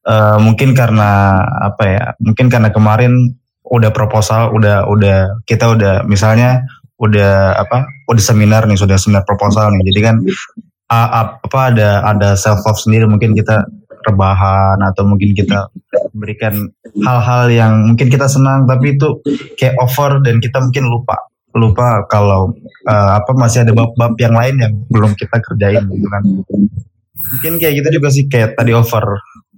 eh, 0.06 0.38
mungkin 0.38 0.74
karena 0.74 1.38
apa 1.62 1.84
ya? 1.86 2.04
Mungkin 2.22 2.50
karena 2.50 2.70
kemarin 2.70 3.34
udah 3.64 3.90
proposal 3.90 4.52
udah 4.52 4.84
udah 4.86 5.40
kita 5.48 5.72
udah 5.72 6.04
misalnya 6.04 6.62
udah 7.00 7.58
apa 7.58 7.88
udah 8.06 8.22
seminar 8.22 8.68
nih 8.68 8.78
sudah 8.78 9.00
seminar 9.00 9.24
proposal 9.26 9.72
nih 9.72 9.82
jadi 9.92 10.00
kan 10.12 10.16
a- 11.10 11.36
apa 11.42 11.60
ada 11.74 11.88
ada 12.06 12.28
self 12.38 12.62
love 12.64 12.78
sendiri. 12.78 13.04
Mungkin 13.10 13.34
kita 13.34 13.66
rebahan 14.04 14.78
atau 14.84 15.02
mungkin 15.08 15.32
kita 15.32 15.72
berikan 16.12 16.68
hal-hal 17.00 17.48
yang 17.48 17.72
mungkin 17.94 18.12
kita 18.12 18.28
senang 18.28 18.68
tapi 18.68 18.94
itu 19.00 19.24
kayak 19.56 19.80
over 19.80 20.20
dan 20.20 20.38
kita 20.38 20.60
mungkin 20.60 20.84
lupa. 20.92 21.16
Lupa 21.54 22.04
kalau 22.10 22.52
eh, 22.84 23.10
apa 23.18 23.30
masih 23.34 23.64
ada 23.64 23.72
bab-bab 23.72 24.14
yang 24.18 24.34
lain 24.34 24.54
yang 24.60 24.72
belum 24.90 25.14
kita 25.16 25.40
kerjain 25.40 25.86
gitu 25.88 26.06
kan. 26.10 26.22
Mungkin 27.34 27.52
kayak 27.58 27.74
gitu 27.80 27.88
juga 27.98 28.08
sih. 28.12 28.26
Kayak 28.28 28.58
tadi 28.58 28.74
over 28.76 29.04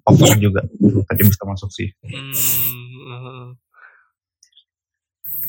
over 0.06 0.30
juga. 0.38 0.62
Tadi 1.10 1.22
bisa 1.26 1.42
masuk 1.42 1.70
sih. 1.74 1.88
Hmm, 2.06 3.58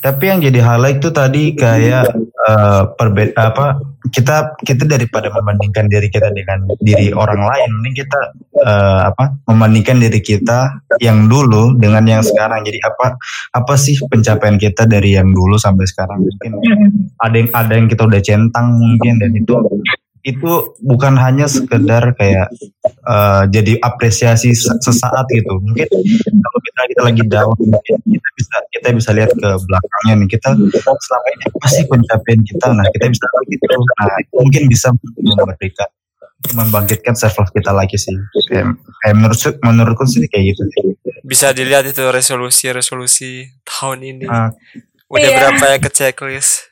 Tapi 0.08 0.24
yang 0.24 0.40
jadi 0.40 0.64
highlight 0.64 1.04
tuh 1.04 1.12
tadi 1.12 1.52
kayak 1.52 2.08
eh 2.48 2.82
perbe 2.96 3.28
apa 3.36 3.76
kita 4.08 4.56
kita 4.56 4.88
daripada 4.88 5.28
membandingkan 5.28 5.84
diri 5.84 6.08
kita 6.08 6.32
dengan 6.32 6.64
diri 6.80 7.12
orang 7.12 7.44
lain, 7.44 7.70
ini 7.84 7.92
kita 7.92 8.20
eh, 8.56 9.00
apa 9.12 9.36
membandingkan 9.44 10.00
diri 10.00 10.24
kita 10.24 10.80
yang 11.04 11.28
dulu 11.28 11.76
dengan 11.76 12.08
yang 12.08 12.24
sekarang. 12.24 12.64
Jadi 12.64 12.80
apa 12.80 13.20
apa 13.52 13.74
sih 13.76 14.00
pencapaian 14.08 14.56
kita 14.56 14.88
dari 14.88 15.12
yang 15.12 15.28
dulu 15.28 15.60
sampai 15.60 15.84
sekarang? 15.84 16.24
Mungkin 16.24 16.56
ada 17.20 17.36
yang 17.36 17.48
ada 17.52 17.72
yang 17.76 17.86
kita 17.92 18.08
udah 18.08 18.22
centang 18.24 18.80
mungkin 18.80 19.20
dan 19.20 19.36
itu 19.36 19.60
itu 20.28 20.50
bukan 20.78 21.16
hanya 21.16 21.48
sekedar 21.48 22.12
kayak 22.12 22.52
eh, 22.84 23.42
jadi 23.48 23.80
apresiasi 23.80 24.52
se- 24.52 24.76
sesaat 24.78 25.24
gitu 25.32 25.56
mungkin 25.56 25.88
kalau 26.38 26.58
kita 26.60 26.80
kita 26.92 27.00
lagi 27.02 27.22
down 27.26 27.56
mungkin 27.56 27.96
kita 28.04 28.28
bisa 28.36 28.54
kita 28.70 28.88
bisa 28.92 29.10
lihat 29.16 29.32
ke 29.32 29.48
belakangnya 29.64 30.14
nih 30.20 30.28
kita 30.28 30.48
selama 30.76 31.26
ini 31.32 31.44
apa 31.48 31.66
sih 31.68 31.84
pencapaian 31.88 32.40
kita 32.44 32.66
nah 32.72 32.86
kita 32.90 33.06
bisa 33.08 33.24
gitu 33.48 33.64
nah 33.96 34.16
itu 34.20 34.34
mungkin 34.36 34.62
bisa 34.68 34.88
memberikan 35.18 35.88
membangkitkan 36.48 37.14
self 37.14 37.34
love 37.34 37.50
kita 37.50 37.74
lagi 37.74 37.98
sih 37.98 38.14
kayak, 38.46 38.70
kayak 39.02 39.14
menurut 39.16 39.38
menurutku 39.58 40.06
sih 40.06 40.22
kayak 40.30 40.54
gitu 40.54 40.62
sih. 40.70 40.82
bisa 41.26 41.50
dilihat 41.50 41.82
itu 41.84 41.98
resolusi-resolusi 42.00 43.58
tahun 43.66 43.98
ini. 44.06 44.26
Ah, 44.30 44.54
Udah 45.08 45.28
Iya. 45.28 45.36
berapa 45.36 45.64
ya 45.66 45.76
ke 45.80 45.90
checklist? 45.90 46.67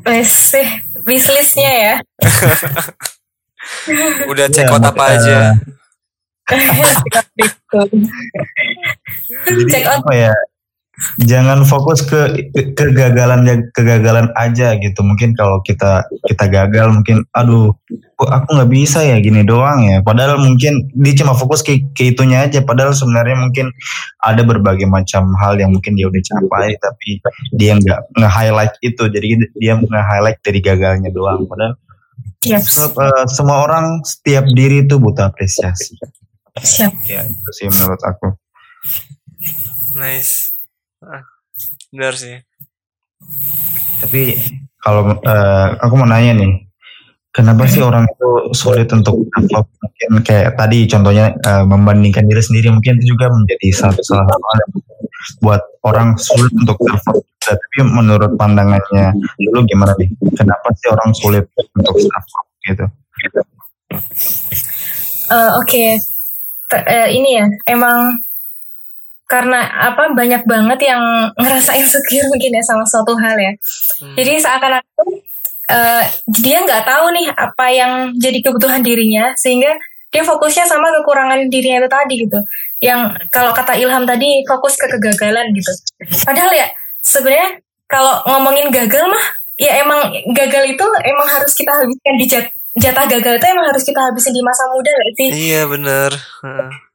Wes, 0.00 0.56
eh, 0.56 0.80
wishlistnya 1.04 1.72
ya. 1.72 1.94
Udah 4.32 4.46
Iya, 4.48 4.52
check 4.56 4.72
out 4.72 4.82
apa 4.82 5.04
eh, 5.04 5.14
aja? 5.20 5.38
Check 9.68 9.84
out. 9.86 10.02
apa 10.02 10.12
ya 10.16 10.32
jangan 11.18 11.62
fokus 11.62 12.02
ke 12.02 12.50
ke- 12.52 12.72
kegagalan 12.72 13.42
kegagalan 13.70 14.28
aja 14.34 14.74
gitu. 14.76 15.00
Mungkin 15.00 15.34
kalau 15.34 15.58
kita 15.60 16.04
kita 16.26 16.44
gagal 16.46 16.92
mungkin 16.92 17.26
aduh 17.32 17.74
kok 18.14 18.30
aku 18.30 18.48
nggak 18.54 18.70
bisa 18.70 19.02
ya 19.02 19.18
gini 19.18 19.42
doang 19.42 19.82
ya. 19.82 19.98
Padahal 20.00 20.38
mungkin 20.38 20.92
dia 20.94 21.14
cuma 21.18 21.34
fokus 21.34 21.60
ke, 21.60 21.82
ke 21.90 22.14
itunya 22.14 22.46
aja. 22.46 22.62
Padahal 22.62 22.94
sebenarnya 22.94 23.34
mungkin 23.38 23.72
ada 24.18 24.42
berbagai 24.42 24.86
macam 24.86 25.34
hal 25.38 25.58
yang 25.58 25.74
mungkin 25.74 25.98
dia 25.98 26.06
udah 26.06 26.22
capai 26.22 26.78
tapi 26.78 27.18
dia 27.50 27.74
nggak 27.74 28.14
nge-highlight 28.14 28.74
itu. 28.80 29.02
Jadi 29.08 29.26
dia 29.58 29.74
nge-highlight 29.74 30.38
dari 30.40 30.60
gagalnya 30.60 31.10
doang. 31.10 31.46
Padahal 31.46 31.74
Yes. 32.42 32.74
se- 32.74 32.90
eh, 32.90 33.24
semua 33.30 33.62
orang 33.62 34.02
setiap 34.02 34.42
diri 34.50 34.82
itu 34.82 34.98
butuh 34.98 35.30
apresiasi. 35.30 35.94
Siap. 36.58 36.92
ya 37.06 37.22
itu 37.24 37.50
sih 37.54 37.70
menurut 37.70 38.02
aku. 38.02 38.34
Nice. 39.96 40.51
Ah, 41.02 41.22
benar 41.90 42.14
sih. 42.14 42.38
tapi 44.02 44.34
kalau 44.82 45.14
eh, 45.14 45.66
aku 45.78 45.94
mau 45.94 46.10
nanya 46.10 46.34
nih 46.42 46.66
kenapa 47.30 47.70
sih 47.70 47.78
orang 47.78 48.02
itu 48.10 48.30
sulit 48.50 48.90
untuk 48.90 49.30
develop 49.30 49.70
mungkin 49.78 50.26
kayak 50.26 50.58
tadi 50.58 50.90
contohnya 50.90 51.30
eh, 51.38 51.62
membandingkan 51.62 52.26
diri 52.26 52.42
sendiri 52.42 52.74
mungkin 52.74 52.98
itu 52.98 53.14
juga 53.14 53.30
menjadi 53.30 53.68
satu 53.70 54.02
salah 54.02 54.26
satu 54.26 54.42
hal 54.42 54.60
buat 55.38 55.62
orang 55.86 56.18
sulit 56.18 56.50
untuk 56.58 56.78
develop 56.82 57.22
tapi 57.42 57.78
menurut 57.82 58.38
pandangannya 58.38 59.10
dulu 59.38 59.66
gimana 59.66 59.92
nih? 59.98 60.08
Kenapa 60.38 60.70
sih 60.78 60.88
orang 60.90 61.10
sulit 61.10 61.44
untuk 61.74 61.94
develop 61.98 62.46
gitu? 62.62 62.86
Eh, 65.32 65.50
Oke, 65.58 65.98
Te- 66.70 66.86
eh, 66.86 67.08
ini 67.12 67.36
ya 67.36 67.44
emang 67.66 68.22
karena 69.28 69.64
apa 69.92 70.12
banyak 70.12 70.44
banget 70.44 70.92
yang 70.92 71.02
ngerasa 71.40 71.72
insecure 71.80 72.28
mungkin 72.28 72.52
ya 72.52 72.62
sama 72.64 72.84
suatu 72.84 73.16
hal 73.16 73.36
ya. 73.38 73.52
Hmm. 74.02 74.14
Jadi 74.18 74.32
seakan-akan 74.44 75.08
eh, 75.72 76.04
dia 76.28 76.58
nggak 76.62 76.84
tahu 76.84 77.06
nih 77.16 77.26
apa 77.32 77.66
yang 77.72 77.92
jadi 78.20 78.38
kebutuhan 78.44 78.84
dirinya 78.84 79.32
sehingga 79.40 79.72
dia 80.12 80.20
fokusnya 80.20 80.68
sama 80.68 80.92
kekurangan 81.00 81.48
dirinya 81.48 81.80
itu 81.80 81.88
tadi 81.88 82.14
gitu. 82.28 82.38
Yang 82.84 83.00
kalau 83.32 83.56
kata 83.56 83.78
Ilham 83.80 84.04
tadi 84.04 84.44
fokus 84.44 84.76
ke 84.76 84.84
kegagalan 84.84 85.48
gitu. 85.56 85.72
Padahal 86.28 86.52
ya 86.52 86.68
sebenarnya 87.00 87.64
kalau 87.88 88.20
ngomongin 88.28 88.68
gagal 88.68 89.08
mah 89.08 89.24
ya 89.56 89.80
emang 89.80 90.12
gagal 90.36 90.76
itu 90.76 90.86
emang 91.08 91.28
harus 91.28 91.52
kita 91.56 91.72
habiskan 91.72 92.14
di 92.20 92.26
jat- 92.28 92.54
jatah 92.76 93.04
gagal 93.08 93.40
itu 93.40 93.46
emang 93.52 93.68
harus 93.68 93.84
kita 93.84 94.00
habisin 94.00 94.32
di 94.36 94.42
masa 94.44 94.64
muda 94.72 94.90
gak 94.92 95.12
sih? 95.16 95.28
Iya 95.52 95.62
bener. 95.68 96.10
Heeh. 96.44 96.91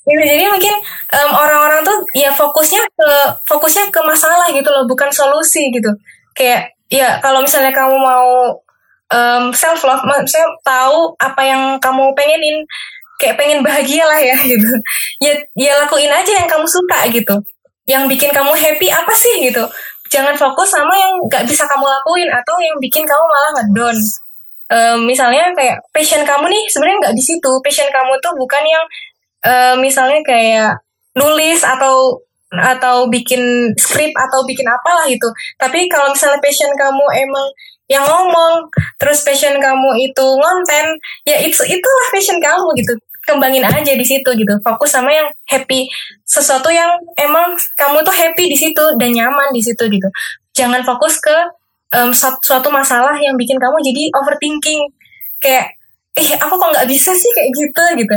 Gitu, 0.00 0.22
jadi 0.24 0.44
mungkin 0.48 0.74
em, 1.12 1.30
orang-orang 1.30 1.84
tuh 1.84 1.98
ya 2.16 2.32
fokusnya 2.32 2.80
ke 2.96 3.10
fokusnya 3.44 3.92
ke 3.92 4.00
masalah 4.00 4.48
gitu 4.48 4.66
loh, 4.72 4.88
bukan 4.88 5.12
solusi 5.12 5.68
gitu. 5.70 5.92
Kayak 6.32 6.72
ya 6.88 7.20
kalau 7.20 7.44
misalnya 7.44 7.70
kamu 7.70 7.94
mau 8.00 8.56
self 9.50 9.82
love, 9.82 10.06
saya 10.30 10.46
tahu 10.62 11.18
apa 11.18 11.42
yang 11.42 11.62
kamu 11.82 12.14
pengenin, 12.14 12.62
kayak 13.18 13.36
pengen 13.36 13.60
bahagia 13.60 14.06
lah 14.06 14.20
ya 14.22 14.36
gitu. 14.52 14.66
Ya 15.20 15.32
ya 15.58 15.72
lakuin 15.84 16.08
aja 16.08 16.32
yang 16.40 16.48
kamu 16.48 16.64
suka 16.64 17.04
gitu. 17.12 17.36
Yang 17.84 18.06
bikin 18.16 18.30
kamu 18.32 18.54
happy 18.56 18.88
apa 18.88 19.12
sih 19.12 19.44
gitu. 19.44 19.66
Jangan 20.10 20.34
fokus 20.34 20.74
sama 20.74 20.96
yang 20.96 21.12
nggak 21.28 21.46
bisa 21.46 21.66
kamu 21.68 21.86
lakuin 21.86 22.28
atau 22.32 22.56
yang 22.58 22.76
bikin 22.80 23.04
kamu 23.04 23.24
malah 23.28 23.50
ngedown. 23.60 23.96
Em, 24.70 24.98
misalnya 25.02 25.50
kayak 25.54 25.82
passion 25.90 26.22
kamu 26.22 26.46
nih 26.46 26.62
sebenarnya 26.70 26.98
nggak 27.06 27.16
di 27.18 27.22
situ. 27.22 27.50
Passion 27.62 27.90
kamu 27.90 28.14
tuh 28.22 28.32
bukan 28.38 28.62
yang 28.62 28.84
eh, 29.44 29.74
misalnya 29.80 30.20
kayak 30.24 30.80
nulis 31.16 31.60
atau 31.64 32.20
atau 32.50 33.06
bikin 33.06 33.70
skrip 33.78 34.10
atau 34.10 34.42
bikin 34.42 34.66
apalah 34.66 35.06
gitu. 35.06 35.30
Tapi 35.54 35.86
kalau 35.86 36.10
misalnya 36.10 36.42
passion 36.42 36.70
kamu 36.74 37.04
emang 37.22 37.46
yang 37.86 38.02
ngomong, 38.06 38.66
terus 38.98 39.22
passion 39.22 39.54
kamu 39.58 39.90
itu 40.02 40.26
ngonten, 40.38 40.86
ya 41.26 41.38
itu 41.42 41.62
itulah 41.62 42.06
passion 42.10 42.38
kamu 42.42 42.66
gitu. 42.82 42.92
Kembangin 43.22 43.62
aja 43.62 43.94
di 43.94 44.02
situ 44.02 44.26
gitu. 44.34 44.54
Fokus 44.66 44.90
sama 44.90 45.14
yang 45.14 45.30
happy, 45.46 45.86
sesuatu 46.26 46.66
yang 46.74 46.90
emang 47.14 47.54
kamu 47.78 48.02
tuh 48.02 48.14
happy 48.14 48.50
di 48.50 48.58
situ 48.58 48.82
dan 48.98 49.14
nyaman 49.14 49.54
di 49.54 49.62
situ 49.62 49.86
gitu. 49.86 50.08
Jangan 50.50 50.82
fokus 50.82 51.22
ke 51.22 51.36
suat- 52.10 52.42
suatu 52.42 52.66
masalah 52.70 53.14
yang 53.22 53.38
bikin 53.38 53.58
kamu 53.62 53.78
jadi 53.86 54.10
overthinking. 54.18 54.90
Kayak, 55.38 55.78
ih 56.18 56.34
aku 56.34 56.54
kok 56.58 56.70
nggak 56.74 56.88
bisa 56.90 57.14
sih 57.14 57.30
kayak 57.30 57.50
gitu 57.54 57.84
gitu 58.02 58.16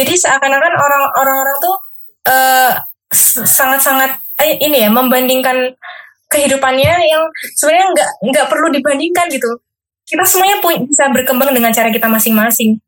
jadi 0.00 0.12
seakan-akan 0.16 0.72
orang 0.80 1.04
orang-orang 1.20 1.56
tuh 1.60 1.76
s- 3.12 3.44
sangat-sangat 3.44 4.16
eh, 4.40 4.56
ini 4.64 4.86
ya 4.86 4.88
membandingkan 4.88 5.76
kehidupannya 6.30 6.94
yang 7.04 7.22
sebenarnya 7.58 7.88
nggak 7.92 8.10
nggak 8.32 8.46
perlu 8.48 8.70
dibandingkan 8.72 9.26
gitu. 9.28 9.50
Kita 10.06 10.26
semuanya 10.26 10.58
punya, 10.58 10.82
bisa 10.82 11.06
berkembang 11.10 11.54
dengan 11.54 11.70
cara 11.70 11.90
kita 11.90 12.06
masing-masing. 12.10 12.78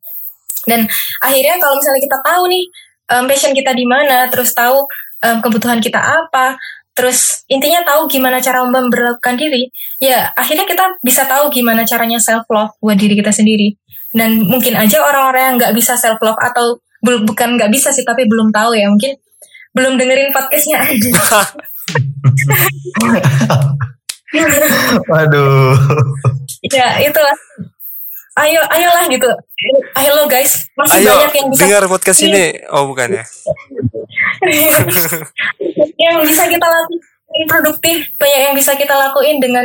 Dan 0.67 0.87
akhirnya 1.23 1.59
kalau 1.59 1.75
misalnya 1.75 2.03
kita 2.03 2.19
tahu 2.23 2.43
nih 2.47 2.65
em, 3.11 3.25
passion 3.27 3.53
kita 3.53 3.75
di 3.75 3.83
mana 3.83 4.31
terus 4.31 4.55
tahu 4.55 4.87
em, 5.23 5.43
kebutuhan 5.43 5.83
kita 5.83 5.99
apa 5.99 6.55
terus 6.93 7.43
intinya 7.49 7.83
tahu 7.83 8.05
gimana 8.05 8.37
cara 8.37 8.63
memperlakukan 8.69 9.41
diri 9.41 9.65
ya 9.97 10.29
akhirnya 10.37 10.69
kita 10.69 11.01
bisa 11.01 11.25
tahu 11.25 11.49
gimana 11.49 11.89
caranya 11.89 12.21
self 12.21 12.45
love 12.53 12.79
buat 12.79 12.95
diri 12.95 13.19
kita 13.19 13.35
sendiri. 13.35 13.75
Dan 14.13 14.45
mungkin 14.47 14.77
aja 14.79 15.03
orang-orang 15.03 15.43
yang 15.43 15.57
nggak 15.59 15.75
bisa 15.75 15.99
self 15.99 16.21
love 16.23 16.39
atau 16.39 16.79
bukan 17.03 17.59
nggak 17.59 17.71
bisa 17.75 17.91
sih 17.91 18.07
tapi 18.07 18.25
belum 18.31 18.55
tahu 18.55 18.79
ya 18.79 18.87
mungkin 18.87 19.19
belum 19.75 19.99
dengerin 19.99 20.31
podcastnya 20.31 20.79
aja. 20.81 21.11
Waduh 25.11 25.77
ya 26.71 27.03
itulah. 27.03 27.37
Ayo 28.33 28.65
ayolah 28.73 29.05
gitu. 29.13 29.29
Ayo 29.93 30.17
lo 30.17 30.25
guys 30.25 30.73
masih 30.73 31.05
Ayo 31.05 31.21
banyak 31.21 31.37
yang 31.37 31.49
bisa 31.53 31.61
dengar 31.69 31.83
podcast 31.85 32.21
ini. 32.25 32.65
Oh 32.73 32.89
bukan 32.89 33.21
ya? 33.21 33.25
yang 36.05 36.17
bisa 36.25 36.49
kita 36.49 36.67
lakuin 36.67 37.47
produktif 37.49 37.97
banyak 38.17 38.41
yang 38.49 38.55
bisa 38.57 38.73
kita 38.77 38.95
lakuin 38.97 39.37
dengan 39.37 39.65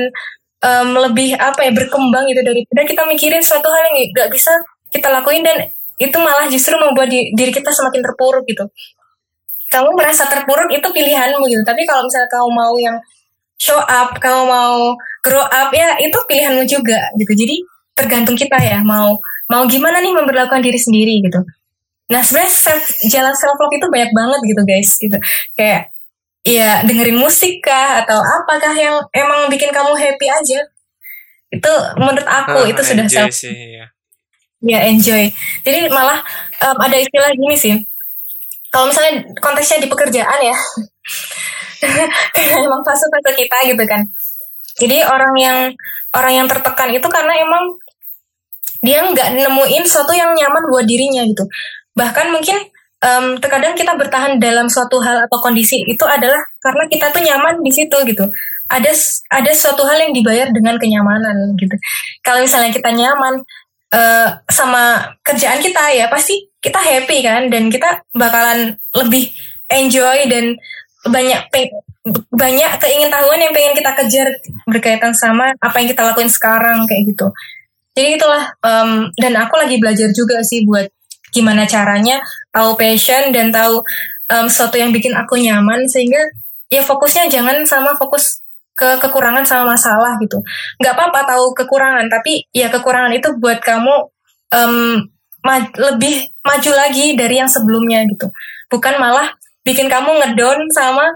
em, 0.63 0.89
lebih 0.99 1.35
apa 1.39 1.63
ya 1.63 1.71
berkembang 1.71 2.27
gitu 2.27 2.41
daripada 2.43 2.83
kita 2.83 3.01
mikirin 3.07 3.43
suatu 3.43 3.71
hal 3.71 3.87
yang 3.91 4.11
nggak 4.11 4.29
bisa 4.35 4.51
kita 4.91 5.07
lakuin 5.11 5.43
dan 5.47 5.71
itu 5.97 6.17
malah 6.17 6.45
justru 6.45 6.77
membuat 6.77 7.09
di- 7.09 7.33
diri 7.33 7.49
kita 7.49 7.69
semakin 7.69 8.01
terpuruk 8.01 8.45
gitu. 8.45 8.65
Kamu 9.67 9.91
merasa 9.97 10.23
terpuruk 10.25 10.71
itu 10.71 10.87
pilihanmu 10.87 11.43
gitu. 11.43 11.61
Tapi 11.61 11.83
kalau 11.83 12.05
misalnya 12.05 12.29
kamu 12.31 12.49
mau 12.49 12.73
yang 12.77 12.95
show 13.57 13.75
up 13.77 14.13
kamu 14.15 14.45
mau 14.45 14.93
grow 15.19 15.41
up 15.43 15.69
ya 15.73 15.97
itu 15.97 16.15
pilihanmu 16.23 16.63
juga 16.63 17.01
gitu. 17.17 17.33
Jadi 17.33 17.55
tergantung 17.91 18.37
kita 18.37 18.55
ya 18.61 18.79
mau 18.79 19.17
mau 19.49 19.65
gimana 19.65 19.97
nih 19.99 20.13
memperlakukan 20.13 20.61
diri 20.61 20.77
sendiri 20.77 21.19
gitu. 21.19 21.41
Nah 22.07 22.21
sebenarnya 22.23 22.53
self- 22.53 22.95
jalan 23.09 23.33
self 23.33 23.57
love 23.57 23.73
itu 23.73 23.87
banyak 23.89 24.11
banget 24.13 24.39
gitu 24.45 24.61
guys 24.63 24.89
gitu. 24.95 25.17
Kayak 25.57 25.91
ya 26.47 26.79
dengerin 26.87 27.19
musik 27.19 27.59
kah 27.59 28.05
atau 28.05 28.21
apakah 28.23 28.71
yang 28.71 28.95
emang 29.11 29.51
bikin 29.51 29.73
kamu 29.73 29.91
happy 29.97 30.31
aja? 30.31 30.59
Itu 31.51 31.73
menurut 31.99 32.23
aku 32.23 32.59
Ah, 32.63 32.69
itu 32.69 32.81
sudah 32.85 33.03
self 33.09 33.33
sih. 33.33 33.81
ya. 33.81 33.91
Ya 34.67 34.83
enjoy. 34.85 35.31
Jadi 35.63 35.87
malah 35.87 36.19
em, 36.59 36.77
ada 36.77 36.97
istilah 36.99 37.31
gini 37.33 37.55
sih. 37.55 37.75
Kalau 38.67 38.91
misalnya 38.91 39.23
konteksnya 39.39 39.79
di 39.79 39.87
pekerjaan 39.87 40.39
ya 40.43 40.55
emang 42.67 42.81
fase-fase 42.83 43.31
kita 43.33 43.57
gitu 43.73 43.83
kan. 43.87 44.03
Jadi 44.77 45.01
orang 45.07 45.33
yang 45.39 45.57
orang 46.13 46.33
yang 46.43 46.47
tertekan 46.51 46.93
itu 46.93 47.07
karena 47.09 47.33
emang 47.41 47.63
dia 48.85 49.01
nggak 49.01 49.33
nemuin 49.33 49.83
sesuatu 49.89 50.13
yang 50.13 50.33
nyaman 50.37 50.63
buat 50.69 50.85
dirinya 50.85 51.25
gitu. 51.25 51.43
Bahkan 51.97 52.29
mungkin 52.29 52.57
em, 53.01 53.25
terkadang 53.41 53.73
kita 53.73 53.97
bertahan 53.97 54.37
dalam 54.37 54.69
suatu 54.69 55.01
hal 55.01 55.25
atau 55.25 55.37
kondisi 55.41 55.81
itu 55.85 56.05
adalah 56.05 56.37
karena 56.61 56.83
kita 56.89 57.09
tuh 57.09 57.21
nyaman 57.25 57.61
di 57.65 57.71
situ 57.73 57.97
gitu. 58.05 58.25
Ada 58.67 58.91
ada 59.31 59.51
suatu 59.55 59.87
hal 59.87 59.97
yang 60.09 60.13
dibayar 60.13 60.51
dengan 60.51 60.75
kenyamanan 60.77 61.55
gitu. 61.57 61.73
Kalau 62.21 62.43
misalnya 62.43 62.69
kita 62.69 62.91
nyaman 62.93 63.41
eh, 63.93 64.29
sama 64.49 65.15
kerjaan 65.23 65.59
kita 65.63 65.83
ya 65.95 66.05
pasti 66.11 66.47
kita 66.59 66.79
happy 66.79 67.23
kan 67.23 67.47
dan 67.47 67.71
kita 67.71 68.03
bakalan 68.11 68.75
lebih 68.95 69.31
enjoy 69.71 70.27
dan 70.27 70.55
banyak 71.07 71.39
banyak 72.31 72.71
keingintahuan 72.79 73.39
yang 73.39 73.51
pengen 73.51 73.75
kita 73.75 73.91
kejar 73.95 74.27
berkaitan 74.67 75.11
sama 75.11 75.51
apa 75.59 75.75
yang 75.79 75.87
kita 75.91 76.07
lakuin 76.07 76.31
sekarang 76.31 76.83
kayak 76.87 77.03
gitu. 77.11 77.27
Jadi 77.97 78.09
itulah 78.15 78.43
em, 78.63 79.11
dan 79.17 79.33
aku 79.35 79.57
lagi 79.57 79.75
belajar 79.81 80.07
juga 80.13 80.39
sih 80.45 80.63
buat 80.63 80.87
gimana 81.33 81.67
caranya 81.67 82.23
tahu 82.55 82.79
passion 82.79 83.35
dan 83.35 83.51
tahu 83.51 83.83
em, 84.31 84.47
sesuatu 84.47 84.79
yang 84.79 84.95
bikin 84.95 85.11
aku 85.17 85.35
nyaman 85.35 85.83
sehingga 85.89 86.21
ya 86.71 86.83
fokusnya 86.83 87.27
jangan 87.27 87.63
sama 87.67 87.95
fokus 87.99 88.43
ke 88.77 89.01
kekurangan 89.01 89.41
sama 89.41 89.73
masalah 89.73 90.13
gitu 90.21 90.37
nggak 90.77 90.93
apa-apa 90.93 91.25
tahu 91.25 91.57
kekurangan 91.57 92.05
tapi 92.07 92.45
ya 92.53 92.69
kekurangan 92.69 93.09
itu 93.11 93.33
buat 93.41 93.57
kamu 93.59 93.89
em, 94.53 95.01
ma- 95.41 95.73
lebih 95.73 96.29
maju 96.45 96.71
lagi 96.77 97.17
dari 97.17 97.41
yang 97.41 97.49
sebelumnya 97.49 98.05
gitu 98.05 98.29
bukan 98.69 99.01
malah 99.01 99.33
bikin 99.65 99.89
kamu 99.89 100.21
ngedown 100.21 100.69
sama 100.69 101.09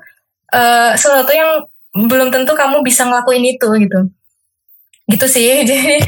eh, 0.50 0.98
sesuatu 0.98 1.30
yang 1.30 1.62
belum 1.94 2.34
tentu 2.34 2.58
kamu 2.58 2.82
bisa 2.82 3.06
ngelakuin 3.06 3.46
itu 3.46 3.68
gitu 3.78 4.00
gitu 5.06 5.26
sih 5.30 5.62
jadi 5.70 6.02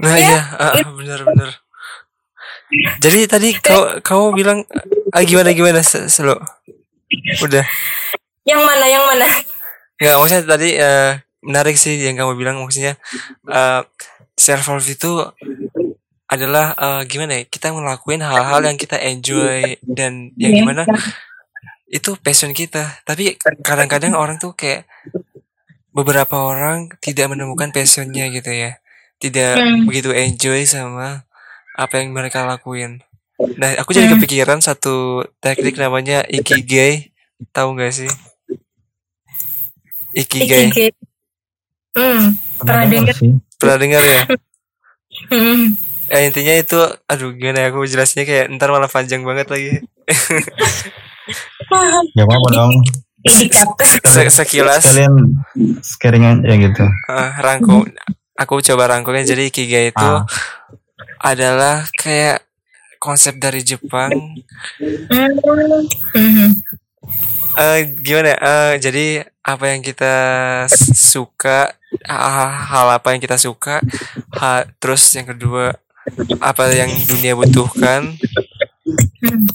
Nah 0.00 0.16
Ya, 0.16 0.32
iya, 0.32 0.40
ah, 0.56 0.72
benar-benar. 0.96 1.60
Jadi 3.04 3.28
tadi 3.28 3.52
kau 3.52 4.00
kau 4.00 4.24
bilang 4.32 4.64
ah, 5.12 5.20
gimana 5.20 5.52
gimana 5.52 5.84
Se- 5.84 6.08
selo? 6.08 6.40
Udah. 7.42 7.60
yang 8.48 8.64
mana 8.64 8.86
yang 8.88 9.04
mana 9.04 9.28
Nggak 10.00 10.16
maksudnya 10.16 10.44
tadi 10.48 10.68
eh, 10.74 11.12
menarik 11.40 11.76
sih 11.76 11.96
yang 11.96 12.16
kamu 12.16 12.32
bilang 12.34 12.56
maksudnya 12.58 12.96
eh 13.46 13.80
self 14.34 14.64
love 14.66 14.84
itu 14.86 15.12
adalah 16.26 16.72
eh, 16.72 17.02
gimana 17.04 17.36
ya 17.36 17.42
kita 17.44 17.68
ngelakuin 17.70 18.22
hal-hal 18.22 18.60
yang 18.62 18.76
kita 18.76 18.96
enjoy 18.96 19.76
dan 19.82 20.32
yang 20.34 20.52
Iya. 20.54 20.60
gimana 20.62 20.82
itu 21.86 22.14
passion 22.16 22.54
kita 22.54 23.02
tapi 23.02 23.34
kadang-kadang 23.60 24.14
orang 24.14 24.38
tuh 24.38 24.54
kayak 24.54 24.86
beberapa 25.90 26.38
orang 26.38 26.86
tidak 27.02 27.26
menemukan 27.28 27.68
passionnya 27.68 28.30
gitu 28.30 28.46
ya 28.48 28.78
tidak 29.18 29.58
Hmm. 29.58 29.84
begitu 29.84 30.14
enjoy 30.14 30.62
sama 30.64 31.26
apa 31.74 31.94
yang 31.98 32.14
mereka 32.14 32.46
lakuin 32.46 33.02
nah 33.58 33.74
aku 33.74 33.90
jadi 33.90 34.06
Hmm. 34.06 34.16
kepikiran 34.16 34.62
satu 34.62 35.26
teknik 35.42 35.76
namanya 35.76 36.22
ikigai 36.24 37.10
tahu 37.50 37.74
nggak 37.74 37.90
sih 37.90 38.10
ikigai 40.12 40.66
Ikigai. 40.66 40.90
Hmm, 41.90 42.34
pernah 42.56 42.86
dengar. 42.86 43.14
sih. 43.14 43.32
pernah 43.54 43.76
dengar 43.76 44.02
ya 44.02 44.20
Hmm. 45.26 45.74
Eh, 46.06 46.22
intinya 46.24 46.54
itu 46.54 46.78
aduh 47.04 47.30
gimana 47.32 47.60
ya 47.60 47.68
aku 47.68 47.82
jelasnya 47.82 48.22
kayak 48.22 48.50
ntar 48.52 48.68
malah 48.68 48.86
panjang 48.86 49.20
banget 49.20 49.46
lagi 49.46 49.70
Ya 52.12 52.24
apa 52.24 52.48
dong. 52.48 52.72
Sekilas 54.02 54.82
Kalian 54.82 55.14
scaringan 55.80 56.42
ya 56.42 56.56
gitu. 56.58 56.82
eh, 56.82 57.30
rangkum 57.36 57.86
aku 58.34 58.58
coba 58.60 58.88
rangkumnya 58.88 59.22
jadi 59.24 59.46
ikigai 59.46 59.90
itu 59.90 60.00
Ah. 60.00 60.24
adalah 61.20 61.84
kayak 61.92 62.42
konsep 62.96 63.36
dari 63.36 63.60
Jepang 63.60 64.10
Hmm. 65.10 65.30
Hmm. 66.12 66.50
Eh 67.58 67.78
gimana? 67.98 68.36
Eh, 68.38 68.72
jadi 68.78 69.06
apa 69.40 69.64
yang 69.72 69.80
kita 69.82 70.14
suka 70.94 71.74
ah, 72.06 72.50
hal 72.70 72.86
apa 72.94 73.16
yang 73.16 73.20
kita 73.24 73.40
suka 73.40 73.80
ha- 74.36 74.68
terus 74.78 75.10
yang 75.16 75.26
kedua 75.26 75.74
apa 76.38 76.70
yang 76.70 76.92
dunia 77.08 77.34
butuhkan 77.34 78.14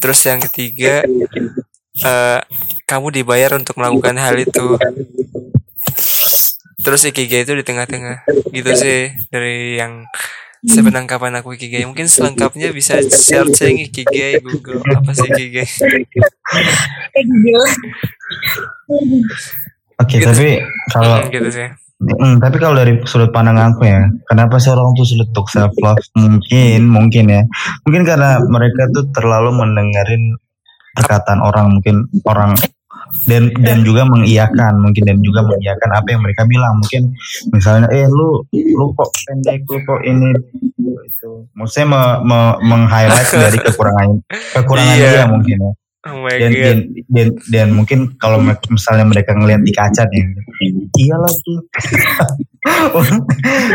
terus 0.01 0.19
yang 0.25 0.41
ketiga 0.49 1.05
eh 2.03 2.39
kamu 2.89 3.07
dibayar 3.23 3.55
untuk 3.55 3.79
melakukan 3.79 4.19
hal 4.19 4.35
itu 4.35 4.75
terus 6.83 7.01
ikigai 7.07 7.47
itu 7.47 7.55
di 7.55 7.63
tengah-tengah 7.65 8.27
gitu 8.51 8.71
sih 8.77 9.09
dari 9.31 9.79
yang 9.79 10.05
sepenangkapan 10.65 11.39
aku 11.39 11.53
ikigai 11.55 11.85
mungkin 11.85 12.09
selengkapnya 12.09 12.73
bisa 12.73 12.97
searching 13.01 13.85
ikigai 13.85 14.41
Google 14.41 14.81
apa 14.83 15.11
sih 15.13 15.29
ikigai 15.29 15.65
Eh. 17.15 17.23
Oke, 19.95 20.19
Gitu. 20.19 20.27
tapi 20.27 20.59
kalau 20.91 21.23
Hmm, 21.23 21.31
gitu 21.31 21.49
sih 21.49 21.67
Hmm, 21.95 22.43
tapi 22.43 22.59
kalau 22.59 22.75
dari 22.75 22.99
sudut 23.07 23.31
pandang 23.31 23.55
aku 23.55 23.87
ya, 23.87 24.03
kenapa 24.27 24.59
sih 24.59 24.67
orang 24.67 24.91
tuh 24.99 25.07
sulit 25.07 25.31
untuk 25.31 25.47
self 25.47 25.71
love? 25.79 25.95
Mungkin, 26.19 26.91
mungkin 26.91 27.25
ya, 27.31 27.41
mungkin 27.87 28.03
karena 28.03 28.35
mereka 28.51 28.91
tuh 28.91 29.07
terlalu 29.15 29.55
mendengarin 29.55 30.35
perkataan 30.91 31.39
orang, 31.39 31.71
mungkin 31.79 32.03
orang 32.27 32.51
dan 33.25 33.49
dan 33.59 33.81
juga 33.81 34.03
mengiyakan, 34.03 34.81
mungkin 34.81 35.03
dan 35.05 35.17
juga 35.21 35.41
mengiyakan 35.43 35.89
apa 35.93 36.07
yang 36.09 36.21
mereka 36.21 36.43
bilang. 36.45 36.77
Mungkin 36.81 37.13
misalnya, 37.49 37.87
eh 37.89 38.05
lu 38.05 38.41
lu 38.51 38.85
kok 38.93 39.09
pendek, 39.25 39.65
lu 39.65 39.79
kok 39.81 40.01
ini 40.01 40.29
itu. 41.05 41.31
Maksudnya 41.53 41.87
me, 41.87 42.01
me, 42.25 42.39
meng-highlight 42.61 43.29
dari 43.45 43.57
kekurangan 43.57 44.09
kekurangan 44.53 44.95
Iya. 44.95 45.09
dia 45.11 45.25
mungkin 45.25 45.57
ya 45.57 45.71
oh 46.05 46.29
dan, 46.29 46.51
god 46.53 46.61
dan 46.61 46.77
dan 47.09 47.27
dan 47.49 47.67
mungkin 47.73 47.99
kalau 48.21 48.37
misalnya 48.69 49.09
mereka 49.09 49.33
ngelihat 49.33 49.65
di 49.65 49.73
kaca 49.73 50.05
nih 50.05 50.21
iya 51.01 51.17
lagi 51.17 51.53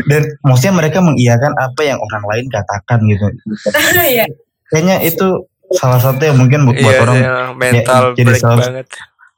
dan 0.07 0.23
maksudnya 0.43 0.75
mereka 0.77 0.99
mengiyakan 1.03 1.53
apa 1.59 1.81
yang 1.83 1.99
orang 1.99 2.25
lain 2.31 2.47
katakan 2.47 2.99
gitu 3.07 3.27
Iya. 4.15 4.31
kayaknya 4.71 5.03
itu 5.03 5.27
salah 5.71 5.99
satu 5.99 6.23
yang 6.23 6.39
mungkin 6.39 6.67
bu- 6.67 6.75
buat 6.75 6.95
iya, 6.95 7.03
orang 7.03 7.19
iya, 7.19 7.35
mental 7.55 8.03
jadi 8.15 8.27
break 8.27 8.43
self- 8.43 8.63
banget 8.63 8.87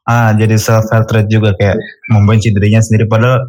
ah 0.08 0.34
jadi 0.34 0.58
self 0.58 0.90
hatred 0.90 1.30
juga 1.30 1.54
kayak 1.54 1.78
membenci 2.10 2.50
dirinya 2.50 2.82
sendiri. 2.82 3.06
Padahal 3.06 3.46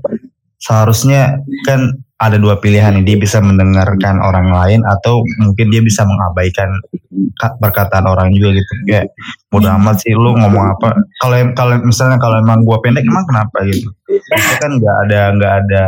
seharusnya 0.62 1.44
kan 1.68 1.98
ada 2.22 2.40
dua 2.40 2.62
pilihan 2.62 2.96
nih. 3.00 3.04
Dia 3.04 3.18
bisa 3.20 3.44
mendengarkan 3.44 4.24
orang 4.24 4.48
lain 4.54 4.82
atau 4.88 5.26
mungkin 5.42 5.68
dia 5.74 5.82
bisa 5.84 6.08
mengabaikan 6.08 6.70
ka- 7.36 7.58
perkataan 7.60 8.06
orang 8.08 8.32
juga 8.32 8.62
gitu. 8.62 8.72
Kayak 8.88 9.12
bodo 9.52 9.68
amat 9.82 10.00
sih 10.06 10.14
lu 10.16 10.32
ngomong 10.38 10.78
apa? 10.80 10.96
Kalau 11.20 11.36
kalau 11.58 11.76
misalnya 11.84 12.18
kalau 12.22 12.40
emang 12.40 12.64
gua 12.64 12.80
pendek 12.80 13.04
emang 13.04 13.26
kenapa 13.28 13.66
gitu? 13.68 13.90
Itu 14.08 14.54
kan 14.62 14.72
nggak 14.80 14.98
ada 15.10 15.20
nggak 15.36 15.54
ada 15.66 15.84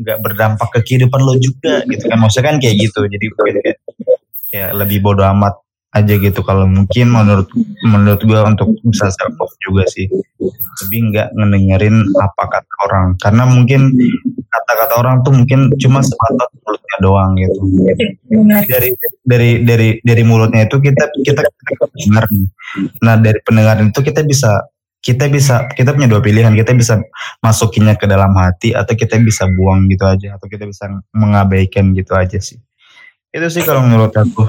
nggak 0.00 0.18
berdampak 0.24 0.68
ke 0.72 0.80
kehidupan 0.86 1.20
lo 1.20 1.36
juga 1.36 1.84
gitu 1.84 2.08
kan. 2.08 2.16
Maksudnya 2.16 2.46
kan 2.46 2.56
kayak 2.56 2.76
gitu. 2.88 3.00
Jadi 3.04 3.26
kayak, 3.36 3.76
kayak 4.48 4.70
lebih 4.80 5.04
bodo 5.04 5.26
amat 5.28 5.60
aja 5.90 6.14
gitu 6.22 6.46
kalau 6.46 6.70
mungkin 6.70 7.10
menurut 7.10 7.50
menurut 7.82 8.22
gua 8.22 8.46
untuk 8.46 8.78
bisa 8.86 9.10
self 9.10 9.34
love 9.34 9.54
juga 9.58 9.82
sih. 9.90 10.06
Lebih 10.86 11.00
nggak 11.10 11.28
ngedengerin 11.34 11.96
apa 12.14 12.42
kata 12.46 12.74
orang. 12.86 13.06
Karena 13.18 13.42
mungkin 13.50 13.90
kata-kata 14.50 14.94
orang 15.02 15.14
tuh 15.26 15.34
mungkin 15.34 15.70
cuma 15.82 15.98
sebatas 16.02 16.50
mulutnya 16.62 16.96
doang 17.02 17.30
gitu. 17.34 17.60
Dari 18.70 18.88
dari 19.26 19.50
dari 19.66 19.88
dari 19.98 20.22
mulutnya 20.22 20.70
itu 20.70 20.78
kita 20.78 21.10
kita 21.26 21.42
dengar 22.06 22.24
nih. 22.30 22.46
Nah 23.02 23.14
dari 23.18 23.38
pendengaran 23.42 23.90
itu 23.90 24.00
kita 24.06 24.22
bisa 24.22 24.70
kita 25.00 25.26
bisa 25.26 25.66
kita 25.74 25.90
punya 25.90 26.06
dua 26.06 26.22
pilihan. 26.22 26.54
Kita 26.54 26.70
bisa 26.70 27.02
masukinnya 27.42 27.98
ke 27.98 28.06
dalam 28.06 28.30
hati 28.38 28.78
atau 28.78 28.94
kita 28.94 29.18
bisa 29.18 29.50
buang 29.50 29.90
gitu 29.90 30.06
aja. 30.06 30.38
Atau 30.38 30.46
kita 30.46 30.70
bisa 30.70 30.86
mengabaikan 31.10 31.90
gitu 31.98 32.14
aja 32.14 32.38
sih. 32.38 32.62
Itu 33.30 33.46
sih 33.46 33.62
kalau 33.62 33.86
menurut 33.86 34.10
aku 34.10 34.42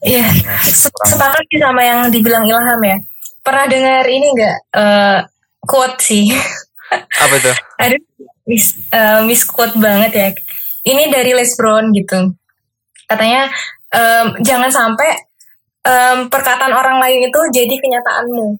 Iya. 0.00 0.26
Se- 0.66 0.92
Sepakat 0.92 1.44
sih 1.48 1.60
sama 1.60 1.80
yang 1.82 2.08
dibilang 2.08 2.44
Ilham 2.44 2.80
ya. 2.80 2.96
Pernah 3.40 3.64
dengar 3.66 4.04
ini 4.04 4.26
enggak 4.32 4.56
eh 4.76 5.18
quote 5.64 5.98
sih. 6.00 6.28
apa 7.22 7.36
tuh 7.38 7.56
Aduh, 7.80 8.02
mis, 8.44 8.74
eh, 8.90 9.20
misquote 9.24 9.76
banget 9.78 10.12
ya. 10.12 10.28
Ini 10.82 11.08
dari 11.08 11.32
Les 11.32 11.52
Brown 11.54 11.92
gitu. 11.92 12.32
Katanya 13.06 13.46
em, 13.90 14.26
jangan 14.40 14.70
sampai 14.70 15.10
em, 15.82 16.18
perkataan 16.26 16.72
orang 16.72 16.98
lain 16.98 17.26
itu 17.26 17.40
jadi 17.52 17.74
kenyataanmu. 17.74 18.56